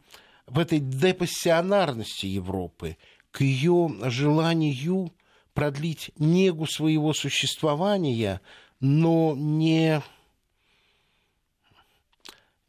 в 0.47 0.57
этой 0.57 0.79
депассионарности 0.79 2.27
Европы, 2.27 2.95
к 3.31 3.41
ее 3.41 3.93
желанию 4.05 5.11
продлить 5.53 6.11
негу 6.17 6.65
своего 6.65 7.13
существования, 7.13 8.39
но 8.79 9.35
не, 9.35 10.01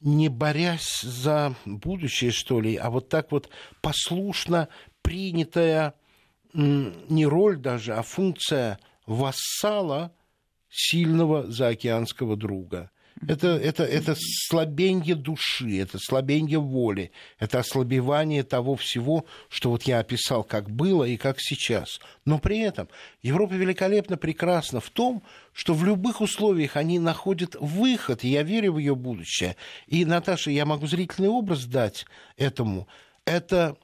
не 0.00 0.28
борясь 0.28 1.00
за 1.02 1.54
будущее, 1.64 2.32
что 2.32 2.60
ли, 2.60 2.74
а 2.74 2.90
вот 2.90 3.08
так 3.08 3.30
вот 3.30 3.50
послушно 3.80 4.68
принятая 5.02 5.94
не 6.54 7.26
роль 7.26 7.58
даже, 7.58 7.94
а 7.94 8.02
функция 8.02 8.78
вассала 9.06 10.12
сильного 10.70 11.50
заокеанского 11.50 12.36
друга. 12.36 12.90
Это, 13.26 13.48
это, 13.48 13.84
это 13.84 14.16
слабенье 14.18 15.14
души, 15.14 15.78
это 15.80 15.98
слабенье 15.98 16.58
воли, 16.58 17.12
это 17.38 17.60
ослабевание 17.60 18.42
того 18.42 18.74
всего, 18.74 19.24
что 19.48 19.70
вот 19.70 19.84
я 19.84 20.00
описал, 20.00 20.42
как 20.42 20.68
было 20.68 21.04
и 21.04 21.16
как 21.16 21.36
сейчас. 21.38 22.00
Но 22.24 22.38
при 22.38 22.58
этом 22.58 22.88
Европа 23.22 23.54
великолепно 23.54 24.16
прекрасна 24.16 24.80
в 24.80 24.90
том, 24.90 25.22
что 25.52 25.74
в 25.74 25.84
любых 25.84 26.20
условиях 26.20 26.76
они 26.76 26.98
находят 26.98 27.56
выход, 27.58 28.24
и 28.24 28.28
я 28.28 28.42
верю 28.42 28.74
в 28.74 28.78
ее 28.78 28.96
будущее. 28.96 29.56
И, 29.86 30.04
Наташа, 30.04 30.50
я 30.50 30.66
могу 30.66 30.86
зрительный 30.86 31.28
образ 31.28 31.64
дать 31.66 32.06
этому. 32.36 32.88
Это 33.24 33.76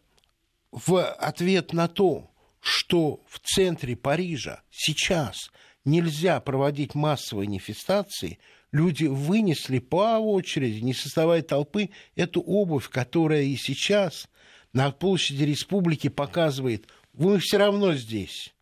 в 0.73 1.03
ответ 1.03 1.73
на 1.73 1.89
то, 1.89 2.30
что 2.61 3.23
в 3.27 3.41
центре 3.41 3.97
Парижа 3.97 4.63
сейчас 4.71 5.51
нельзя 5.85 6.41
проводить 6.41 6.95
массовые 6.95 7.49
манифестации, 7.49 8.39
люди 8.71 9.05
вынесли 9.05 9.79
по 9.79 10.19
очереди, 10.19 10.81
не 10.81 10.95
создавая 10.95 11.43
толпы, 11.43 11.91
эту 12.15 12.41
обувь, 12.41 12.89
которая 12.89 13.43
и 13.43 13.57
сейчас 13.57 14.29
на 14.73 14.91
площади 14.93 15.45
республики 15.45 16.09
показывает, 16.09 16.87
вы 17.13 17.39
все 17.39 17.59
равно 17.59 17.95
здесь. 17.95 18.55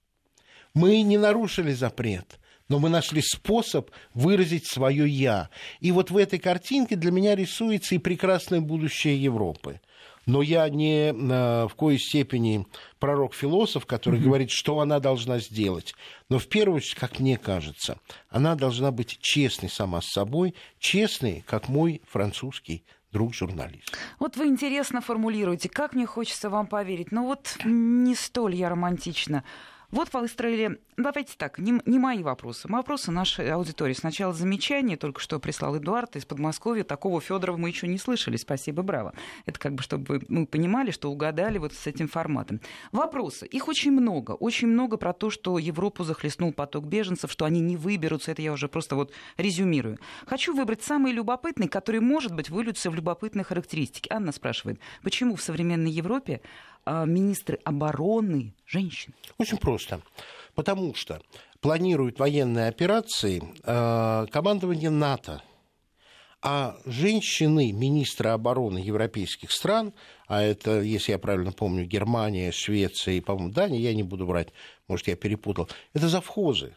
Мы 0.74 1.03
не 1.03 1.18
нарушили 1.18 1.72
запрет, 1.72 2.38
но 2.68 2.78
мы 2.78 2.88
нашли 2.88 3.20
способ 3.20 3.90
выразить 4.14 4.66
свое 4.66 5.09
«я». 5.09 5.51
И 5.80 5.90
вот 5.92 6.11
в 6.11 6.16
этой 6.16 6.38
картинке 6.38 6.96
для 6.96 7.11
меня 7.11 7.34
рисуется 7.34 7.94
и 7.94 7.99
прекрасное 7.99 8.61
будущее 8.61 9.22
Европы 9.22 9.80
но 10.29 10.43
я 10.43 10.68
не 10.68 11.09
э, 11.09 11.66
в 11.66 11.74
коей 11.74 11.99
степени 11.99 12.66
пророк-философ, 13.01 13.87
который 13.87 14.20
mm-hmm. 14.20 14.24
говорит, 14.24 14.51
что 14.51 14.79
она 14.79 15.01
должна 15.01 15.39
сделать. 15.39 15.95
Но 16.29 16.39
в 16.39 16.47
первую 16.49 16.76
очередь, 16.76 16.97
как 16.97 17.18
мне 17.18 17.39
кажется, 17.39 17.99
она 18.29 18.55
должна 18.55 18.91
быть 18.91 19.18
честной 19.20 19.70
сама 19.70 20.03
с 20.03 20.12
собой, 20.12 20.55
честной, 20.79 21.43
как 21.47 21.68
мой 21.68 22.03
французский 22.07 22.85
друг-журналист. 23.11 23.97
Вот 24.18 24.37
вы 24.37 24.49
интересно 24.49 25.01
формулируете, 25.01 25.70
как 25.70 25.95
мне 25.95 26.05
хочется 26.05 26.51
вам 26.51 26.66
поверить. 26.66 27.11
Но 27.11 27.24
вот 27.24 27.57
не 27.64 28.14
столь 28.14 28.55
я 28.55 28.68
романтично. 28.68 29.45
Вот 29.91 30.12
выстроили, 30.12 30.78
давайте 30.99 31.32
так, 31.39 31.59
не, 31.59 31.80
не 31.86 31.99
мои 31.99 32.22
вопросы, 32.22 32.68
вопросы 32.68 33.11
нашей 33.11 33.51
аудитории. 33.51 33.95
Сначала 33.95 34.34
замечание, 34.34 34.99
только 34.99 35.18
что 35.18 35.41
прислал 35.41 35.78
Эдуард 35.78 36.14
из 36.14 36.26
Подмосковья. 36.26 36.84
Такого 36.84 37.22
Федорова 37.22 37.57
мы 37.57 37.70
еще 37.70 37.89
не 37.89 37.97
слышали. 37.97 38.36
Спасибо, 38.36 38.82
браво. 38.82 39.14
Это 39.47 39.59
как 39.59 39.72
бы, 39.72 39.82
чтобы 39.82 40.20
мы 40.28 40.45
понимали, 40.45 40.91
что 40.91 41.11
угадали 41.11 41.57
вот 41.57 41.72
с 41.72 41.86
этим 41.86 42.07
форматом. 42.07 42.61
Вопросы. 42.93 43.47
Их 43.47 43.66
очень 43.66 43.93
много. 43.93 44.32
Очень 44.32 44.68
много 44.68 44.99
про 44.99 45.14
то, 45.14 45.30
что 45.30 45.59
Европу 45.59 46.05
захлестнул 46.05 46.53
поток 46.53 46.84
беженцев, 46.84 47.32
что 47.32 47.47
они 47.47 47.61
не 47.61 47.78
выберутся. 47.78 48.32
Это 48.32 48.43
я 48.43 48.53
уже 48.53 48.68
просто 48.68 48.95
вот 48.95 49.14
резюмирую. 49.39 49.99
Хочу 50.26 50.55
выбрать 50.55 50.82
самый 50.82 51.12
любопытный, 51.12 51.66
который, 51.66 52.01
может 52.01 52.34
быть, 52.34 52.51
выльются 52.51 52.91
в 52.91 52.95
любопытные 52.95 53.45
характеристики. 53.45 54.12
Анна 54.12 54.32
спрашивает, 54.32 54.80
почему 55.03 55.34
в 55.34 55.41
современной 55.41 55.91
Европе 55.91 56.43
а, 56.78 56.78
министры 57.07 57.59
обороны 57.64 58.55
женщин? 58.66 59.14
Очень 59.39 59.59
просто. 59.59 60.01
Потому 60.55 60.95
что 60.95 61.20
планируют 61.61 62.18
военные 62.18 62.68
операции 62.68 63.43
э, 63.64 64.26
командование 64.30 64.91
НАТО. 64.91 65.43
А 66.41 66.76
женщины, 66.84 67.72
министры 67.72 68.30
обороны 68.30 68.78
европейских 68.78 69.51
стран, 69.51 69.93
а 70.28 70.41
это, 70.41 70.80
если 70.80 71.11
я 71.11 71.18
правильно 71.18 71.51
помню, 71.51 71.84
Германия, 71.84 72.53
Швеция 72.53 73.14
и, 73.14 73.20
по-моему, 73.20 73.53
Дания, 73.53 73.80
я 73.80 73.93
не 73.93 74.05
буду 74.05 74.24
брать, 74.24 74.51
может, 74.86 75.09
я 75.09 75.16
перепутал, 75.16 75.68
это 75.95 76.09
завхозы, 76.09 76.76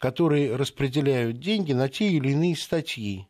которые 0.00 0.56
распределяют 0.56 1.38
деньги 1.38 1.72
на 1.72 1.88
те 1.88 2.08
или 2.08 2.30
иные 2.30 2.56
статьи 2.56 3.28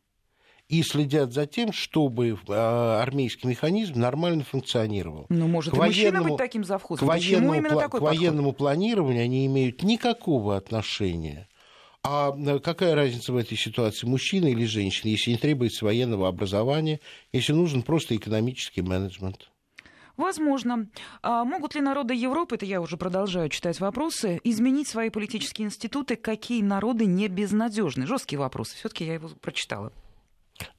и 0.68 0.82
следят 0.82 1.32
за 1.32 1.46
тем, 1.46 1.72
чтобы 1.72 2.38
а, 2.48 3.02
армейский 3.02 3.48
механизм 3.48 3.98
нормально 3.98 4.44
функционировал. 4.44 5.26
Ну, 5.30 5.48
может, 5.48 5.72
к 5.72 5.76
и 5.76 5.78
военному, 5.78 6.30
быть 6.30 6.38
таким 6.38 6.64
завхозом. 6.64 7.06
К 7.06 7.08
военному, 7.08 7.54
именно 7.54 7.74
пла- 7.74 7.80
такой 7.80 8.00
к 8.00 8.02
военному 8.02 8.52
планированию 8.52 9.24
они 9.24 9.46
имеют 9.46 9.82
никакого 9.82 10.56
отношения. 10.56 11.48
А 12.04 12.32
какая 12.60 12.94
разница 12.94 13.32
в 13.32 13.36
этой 13.36 13.56
ситуации, 13.56 14.06
мужчина 14.06 14.46
или 14.46 14.64
женщина, 14.66 15.10
если 15.10 15.32
не 15.32 15.36
требуется 15.36 15.84
военного 15.84 16.28
образования, 16.28 17.00
если 17.32 17.52
нужен 17.52 17.82
просто 17.82 18.14
экономический 18.16 18.82
менеджмент? 18.82 19.50
Возможно. 20.16 20.88
А 21.22 21.44
могут 21.44 21.74
ли 21.74 21.80
народы 21.80 22.14
Европы, 22.14 22.56
это 22.56 22.66
я 22.66 22.80
уже 22.80 22.96
продолжаю 22.96 23.48
читать 23.48 23.78
вопросы, 23.80 24.40
изменить 24.42 24.88
свои 24.88 25.10
политические 25.10 25.66
институты? 25.66 26.16
Какие 26.16 26.60
народы 26.60 27.06
не 27.06 27.28
безнадежны? 27.28 28.06
Жесткие 28.06 28.38
вопросы. 28.38 28.76
Все-таки 28.76 29.04
я 29.04 29.14
его 29.14 29.28
прочитала. 29.40 29.92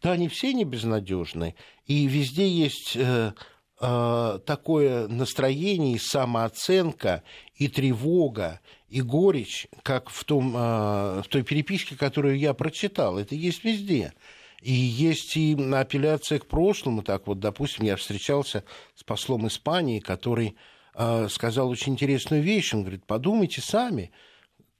Да, 0.02 0.12
они 0.14 0.28
все 0.28 0.54
не 0.54 0.66
безнадежны. 0.66 1.56
И 1.86 2.06
везде 2.06 2.48
есть 2.48 2.96
э, 2.96 3.34
э, 3.80 4.40
такое 4.46 5.08
настроение 5.08 5.96
и 5.96 6.00
самооценка, 6.00 7.24
и 7.56 7.68
тревога, 7.68 8.60
и 8.88 9.02
горечь, 9.02 9.68
как 9.84 10.10
в, 10.10 10.24
том, 10.24 10.56
э, 10.56 11.22
в 11.22 11.26
той 11.30 11.44
переписке, 11.44 11.96
которую 11.96 12.38
я 12.38 12.54
прочитал. 12.54 13.18
Это 13.18 13.36
есть 13.36 13.64
везде. 13.64 14.14
И 14.62 14.74
есть 14.74 15.38
и 15.38 15.56
апелляция 15.74 16.40
к 16.40 16.48
прошлому. 16.48 17.02
Так 17.02 17.28
вот, 17.28 17.40
допустим, 17.40 17.86
я 17.86 17.96
встречался 17.96 18.64
с 18.96 19.04
послом 19.04 19.48
Испании, 19.48 20.00
который 20.00 20.58
э, 20.96 21.28
сказал 21.30 21.70
очень 21.70 21.94
интересную 21.94 22.44
вещь. 22.44 22.74
Он 22.74 22.82
говорит, 22.82 23.06
подумайте 23.06 23.62
сами, 23.62 24.12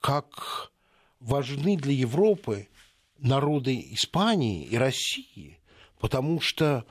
как 0.02 0.72
важны 1.20 1.78
для 1.78 1.94
Европы 1.94 2.68
народы 3.22 3.88
Испании 3.92 4.66
и 4.66 4.78
России, 4.78 5.60
потому 6.00 6.42
что 6.42 6.86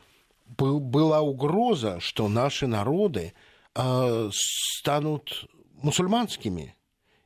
был, 0.47 0.81
была 0.81 1.20
угроза, 1.20 2.01
что 2.01 2.29
наши 2.29 2.66
народы 2.66 3.35
э, 3.74 4.31
станут 4.33 5.47
мусульманскими. 5.83 6.74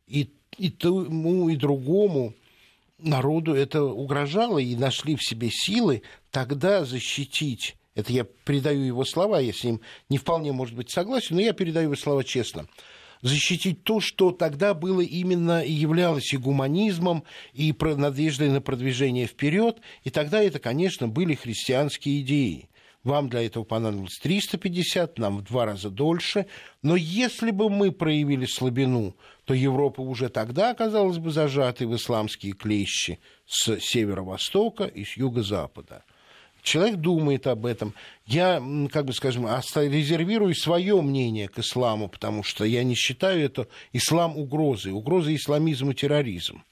И, 0.06 0.30
и 0.58 0.70
тому, 0.70 1.48
и 1.48 1.56
другому 1.56 2.34
народу 2.98 3.54
это 3.54 3.82
угрожало, 3.82 4.58
и 4.58 4.76
нашли 4.76 5.16
в 5.16 5.22
себе 5.22 5.50
силы 5.50 6.02
тогда 6.30 6.84
защитить 6.84 7.76
это 7.94 8.10
я 8.12 8.24
передаю 8.24 8.80
его 8.80 9.04
слова, 9.04 9.38
я 9.38 9.52
с 9.52 9.64
ним 9.64 9.80
не 10.08 10.16
вполне, 10.16 10.52
может 10.52 10.74
быть, 10.74 10.90
согласен, 10.90 11.36
но 11.36 11.42
я 11.42 11.52
передаю 11.52 11.88
его 11.88 11.96
слова 11.96 12.24
честно 12.24 12.66
защитить 13.22 13.84
то, 13.84 14.00
что 14.00 14.32
тогда 14.32 14.74
было 14.74 15.00
именно 15.00 15.64
и 15.64 15.72
являлось 15.72 16.32
и 16.32 16.36
гуманизмом, 16.36 17.24
и 17.52 17.74
надеждой 17.80 18.50
на 18.50 18.60
продвижение 18.60 19.26
вперед. 19.26 19.80
И 20.04 20.10
тогда 20.10 20.42
это, 20.42 20.58
конечно, 20.58 21.08
были 21.08 21.34
христианские 21.34 22.20
идеи. 22.20 22.68
Вам 23.04 23.28
для 23.28 23.44
этого 23.44 23.64
понадобилось 23.64 24.18
350, 24.22 25.18
нам 25.18 25.38
в 25.38 25.42
два 25.42 25.66
раза 25.66 25.90
дольше. 25.90 26.46
Но 26.82 26.94
если 26.94 27.50
бы 27.50 27.68
мы 27.68 27.90
проявили 27.90 28.46
слабину, 28.46 29.16
то 29.44 29.54
Европа 29.54 30.00
уже 30.02 30.28
тогда 30.28 30.70
оказалась 30.70 31.18
бы 31.18 31.32
зажатой 31.32 31.88
в 31.88 31.96
исламские 31.96 32.52
клещи 32.52 33.18
с 33.44 33.80
северо-востока 33.80 34.84
и 34.84 35.04
с 35.04 35.16
юго-запада. 35.16 36.04
Человек 36.62 36.96
думает 36.96 37.46
об 37.48 37.66
этом. 37.66 37.92
Я, 38.24 38.62
как 38.92 39.04
бы 39.04 39.12
скажем, 39.12 39.46
резервирую 39.46 40.54
свое 40.54 41.00
мнение 41.02 41.48
к 41.48 41.58
исламу, 41.58 42.08
потому 42.08 42.44
что 42.44 42.64
я 42.64 42.84
не 42.84 42.94
считаю 42.94 43.44
это 43.44 43.66
ислам 43.92 44.36
угрозой. 44.36 44.92
Угроза 44.92 45.34
исламизм 45.34 45.90
и 45.90 45.94
терроризм. 45.94 46.62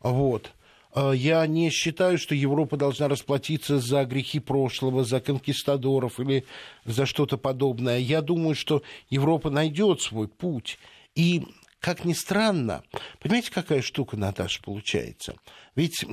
Вот. 0.00 0.52
А 0.92 1.12
я 1.12 1.46
не 1.46 1.70
считаю, 1.70 2.18
что 2.18 2.34
Европа 2.34 2.76
должна 2.76 3.06
расплатиться 3.06 3.78
за 3.78 4.04
грехи 4.04 4.40
прошлого, 4.40 5.04
за 5.04 5.20
конкистадоров 5.20 6.18
или 6.18 6.44
за 6.84 7.06
что-то 7.06 7.36
подобное. 7.36 7.98
Я 7.98 8.22
думаю, 8.22 8.54
что 8.54 8.82
Европа 9.10 9.50
найдет 9.50 10.00
свой 10.00 10.26
путь. 10.26 10.78
И 11.14 11.46
как 11.80 12.04
ни 12.04 12.14
странно, 12.14 12.82
понимаете, 13.20 13.52
какая 13.52 13.82
штука, 13.82 14.16
Наташа, 14.16 14.62
получается? 14.62 15.36
Ведь 15.76 16.04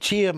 те 0.00 0.34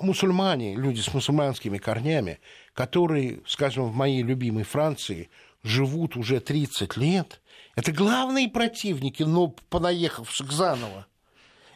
мусульмане, 0.00 0.74
люди 0.74 1.00
с 1.00 1.12
мусульманскими 1.12 1.78
корнями, 1.78 2.40
которые, 2.72 3.40
скажем, 3.46 3.84
в 3.86 3.94
моей 3.94 4.22
любимой 4.22 4.64
Франции 4.64 5.30
живут 5.62 6.16
уже 6.16 6.40
30 6.40 6.96
лет, 6.96 7.40
это 7.74 7.92
главные 7.92 8.48
противники, 8.48 9.22
но 9.22 9.48
понаехавших 9.48 10.52
заново. 10.52 11.06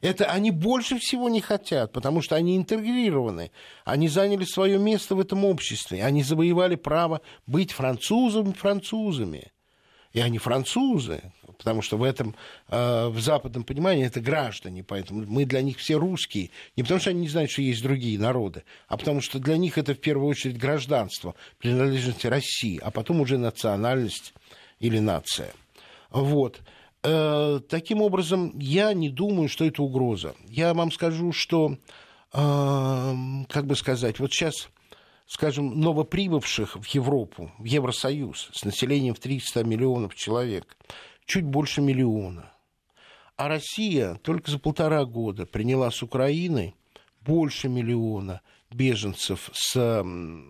Это 0.03 0.27
они 0.27 0.51
больше 0.51 0.99
всего 0.99 1.29
не 1.29 1.41
хотят, 1.41 1.93
потому 1.93 2.21
что 2.21 2.37
они 2.37 2.57
интегрированы. 2.57 3.51
Они 3.85 4.09
заняли 4.09 4.45
свое 4.45 4.79
место 4.79 5.15
в 5.15 5.21
этом 5.21 5.45
обществе. 5.45 6.05
Они 6.05 6.23
завоевали 6.23 6.75
право 6.75 7.23
быть 7.47 7.73
французами 7.73 8.53
французами. 8.53 9.53
И 10.13 10.21
они 10.21 10.39
французы, 10.39 11.33
потому 11.59 11.83
что 11.83 11.97
в 11.97 12.03
этом, 12.03 12.35
э, 12.69 13.09
в 13.09 13.21
западном 13.21 13.65
понимании 13.65 14.07
это 14.07 14.21
граждане, 14.21 14.85
поэтому 14.85 15.25
мы 15.27 15.45
для 15.45 15.63
них 15.63 15.79
все 15.79 15.97
русские. 15.97 16.51
Не 16.77 16.83
потому 16.83 17.01
что 17.01 17.11
они 17.11 17.21
не 17.21 17.29
знают, 17.29 17.51
что 17.51 17.63
есть 17.63 17.83
другие 17.83 18.19
народы, 18.19 18.65
а 18.89 18.97
потому 18.97 19.21
что 19.21 19.39
для 19.39 19.57
них 19.57 19.79
это 19.79 19.95
в 19.95 20.01
первую 20.01 20.29
очередь 20.29 20.59
гражданство, 20.59 21.35
принадлежность 21.59 22.25
России, 22.25 22.81
а 22.83 22.91
потом 22.91 23.21
уже 23.21 23.39
национальность 23.39 24.35
или 24.81 24.99
нация. 24.99 25.53
Вот. 26.11 26.61
Э, 27.03 27.61
таким 27.69 28.03
образом, 28.03 28.53
я 28.59 28.93
не 28.93 29.11
думаю, 29.11 29.49
что 29.49 29.65
это 29.65 29.83
угроза. 29.83 30.35
Я 30.49 30.75
вам 30.75 30.91
скажу, 30.91 31.33
что, 31.33 31.79
э, 32.33 33.15
как 33.49 33.67
бы 33.67 33.77
сказать, 33.77 34.19
вот 34.19 34.33
сейчас 34.33 34.69
скажем, 35.27 35.81
новоприбывших 35.81 36.77
в 36.77 36.87
Европу, 36.87 37.51
в 37.59 37.65
Евросоюз, 37.65 38.49
с 38.53 38.65
населением 38.65 39.15
в 39.15 39.19
300 39.19 39.65
миллионов 39.65 40.15
человек, 40.15 40.77
чуть 41.27 41.45
больше 41.45 41.81
миллиона. 41.81 42.53
А 43.37 43.49
Россия 43.49 44.15
только 44.23 44.51
за 44.51 44.59
полтора 44.59 45.05
года 45.05 45.45
приняла 45.45 45.91
с 45.91 46.03
Украины 46.03 46.75
больше 47.21 47.69
миллиона 47.69 48.41
беженцев 48.71 49.51
с 49.53 50.05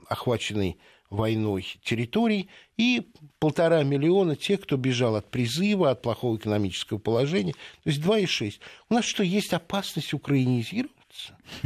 охваченной 0.09 0.79
войной 1.11 1.67
территорий 1.83 2.49
и 2.77 3.09
полтора 3.39 3.83
миллиона 3.83 4.37
тех, 4.37 4.61
кто 4.61 4.77
бежал 4.77 5.17
от 5.17 5.31
призыва, 5.31 5.91
от 5.91 6.03
плохого 6.03 6.37
экономического 6.37 6.99
положения. 6.99 7.53
То 7.85 7.91
есть 7.91 8.01
2,6. 8.03 8.61
У 8.89 8.95
нас 8.95 9.05
что, 9.05 9.23
есть 9.23 9.53
опасность 9.53 10.15
украинизировать? 10.15 10.96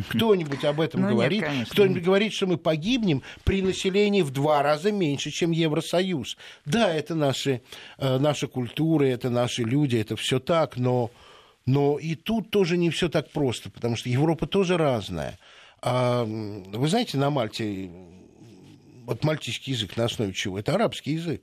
Кто-нибудь 0.08 0.64
об 0.64 0.80
этом 0.80 1.02
ну, 1.02 1.08
говорит? 1.10 1.44
Кто-нибудь 1.70 2.02
говорит, 2.02 2.32
что 2.32 2.46
мы 2.46 2.56
погибнем 2.58 3.22
при 3.44 3.62
населении 3.62 4.22
в 4.22 4.30
два 4.30 4.62
раза 4.62 4.92
меньше, 4.92 5.30
чем 5.30 5.50
Евросоюз? 5.50 6.36
Да, 6.64 6.92
это 6.92 7.14
наши, 7.14 7.62
э, 7.98 8.18
наша 8.18 8.46
культура, 8.46 9.04
это 9.04 9.30
наши 9.30 9.62
люди, 9.62 9.96
это 9.96 10.16
все 10.16 10.38
так, 10.38 10.76
но, 10.76 11.10
но 11.66 11.98
и 11.98 12.14
тут 12.14 12.50
тоже 12.50 12.76
не 12.76 12.90
все 12.90 13.08
так 13.08 13.30
просто, 13.30 13.70
потому 13.70 13.96
что 13.96 14.08
Европа 14.08 14.46
тоже 14.46 14.76
разная. 14.76 15.38
А, 15.82 16.24
вы 16.24 16.88
знаете, 16.88 17.16
на 17.16 17.30
Мальте 17.30 17.90
вот 19.06 19.24
мальтийский 19.24 19.72
язык 19.72 19.96
на 19.96 20.04
основе 20.04 20.32
чего? 20.32 20.58
Это 20.58 20.74
арабский 20.74 21.12
язык. 21.12 21.42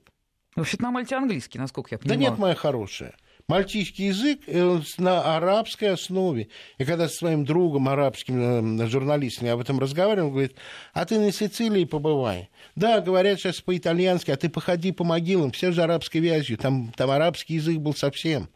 Вообще-то 0.56 0.82
на 0.84 0.90
Мальте 0.90 1.16
английский, 1.16 1.58
насколько 1.58 1.94
я 1.94 1.98
понимаю. 1.98 2.18
Да 2.18 2.30
нет, 2.30 2.38
моя 2.38 2.54
хорошая 2.54 3.14
мальтийский 3.48 4.08
язык 4.08 4.42
э, 4.46 4.80
на 4.98 5.36
арабской 5.36 5.86
основе. 5.86 6.48
И 6.76 6.84
когда 6.84 7.08
со 7.08 7.16
своим 7.16 7.44
другом 7.44 7.88
арабским 7.88 8.80
э, 8.80 8.86
журналистом 8.86 9.46
я 9.46 9.54
об 9.54 9.60
этом 9.60 9.80
разговаривал, 9.80 10.28
он 10.28 10.32
говорит, 10.32 10.54
а 10.92 11.04
ты 11.06 11.18
на 11.18 11.32
Сицилии 11.32 11.84
побывай. 11.84 12.50
Да, 12.76 13.00
говорят 13.00 13.40
сейчас 13.40 13.60
по-итальянски, 13.60 14.30
а 14.30 14.36
ты 14.36 14.48
походи 14.48 14.92
по 14.92 15.02
могилам, 15.02 15.50
все 15.50 15.72
же 15.72 15.82
арабской 15.82 16.18
вязью. 16.18 16.58
Там, 16.58 16.92
там 16.94 17.10
арабский 17.10 17.54
язык 17.54 17.78
был 17.78 17.94
совсем. 17.94 18.48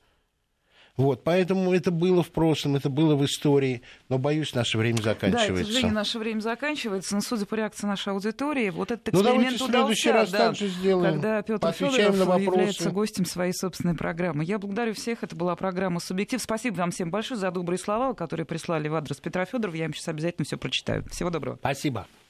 Вот, 0.96 1.24
поэтому 1.24 1.72
это 1.72 1.90
было 1.90 2.22
в 2.22 2.30
прошлом, 2.30 2.76
это 2.76 2.90
было 2.90 3.16
в 3.16 3.24
истории, 3.24 3.80
но, 4.10 4.18
боюсь, 4.18 4.54
наше 4.54 4.76
время 4.76 5.00
заканчивается. 5.00 5.54
Да, 5.54 5.62
к 5.62 5.66
сожалению, 5.66 5.94
наше 5.94 6.18
время 6.18 6.40
заканчивается, 6.40 7.14
но, 7.14 7.22
судя 7.22 7.46
по 7.46 7.54
реакции 7.54 7.86
нашей 7.86 8.12
аудитории, 8.12 8.68
вот 8.68 8.90
этот 8.90 9.14
ну, 9.14 9.22
эксперимент 9.22 9.58
ну, 9.58 9.66
удался, 9.66 10.12
раз 10.12 10.30
да, 10.30 10.52
сделаем. 10.52 11.14
когда 11.14 11.42
Петр 11.42 11.72
Федоров 11.72 12.40
является 12.40 12.90
гостем 12.90 13.24
своей 13.24 13.54
собственной 13.54 13.94
программы. 13.94 14.44
Я 14.44 14.58
благодарю 14.58 14.92
всех, 14.92 15.22
это 15.22 15.34
была 15.34 15.56
программа 15.56 15.98
«Субъектив». 15.98 16.42
Спасибо 16.42 16.74
вам 16.76 16.90
всем 16.90 17.10
большое 17.10 17.40
за 17.40 17.50
добрые 17.50 17.78
слова, 17.78 18.12
которые 18.12 18.44
прислали 18.44 18.88
в 18.88 18.94
адрес 18.94 19.16
Петра 19.16 19.46
Федорова. 19.46 19.74
Я 19.74 19.86
им 19.86 19.94
сейчас 19.94 20.08
обязательно 20.08 20.44
все 20.44 20.58
прочитаю. 20.58 21.06
Всего 21.08 21.30
доброго. 21.30 21.56
Спасибо. 21.56 22.06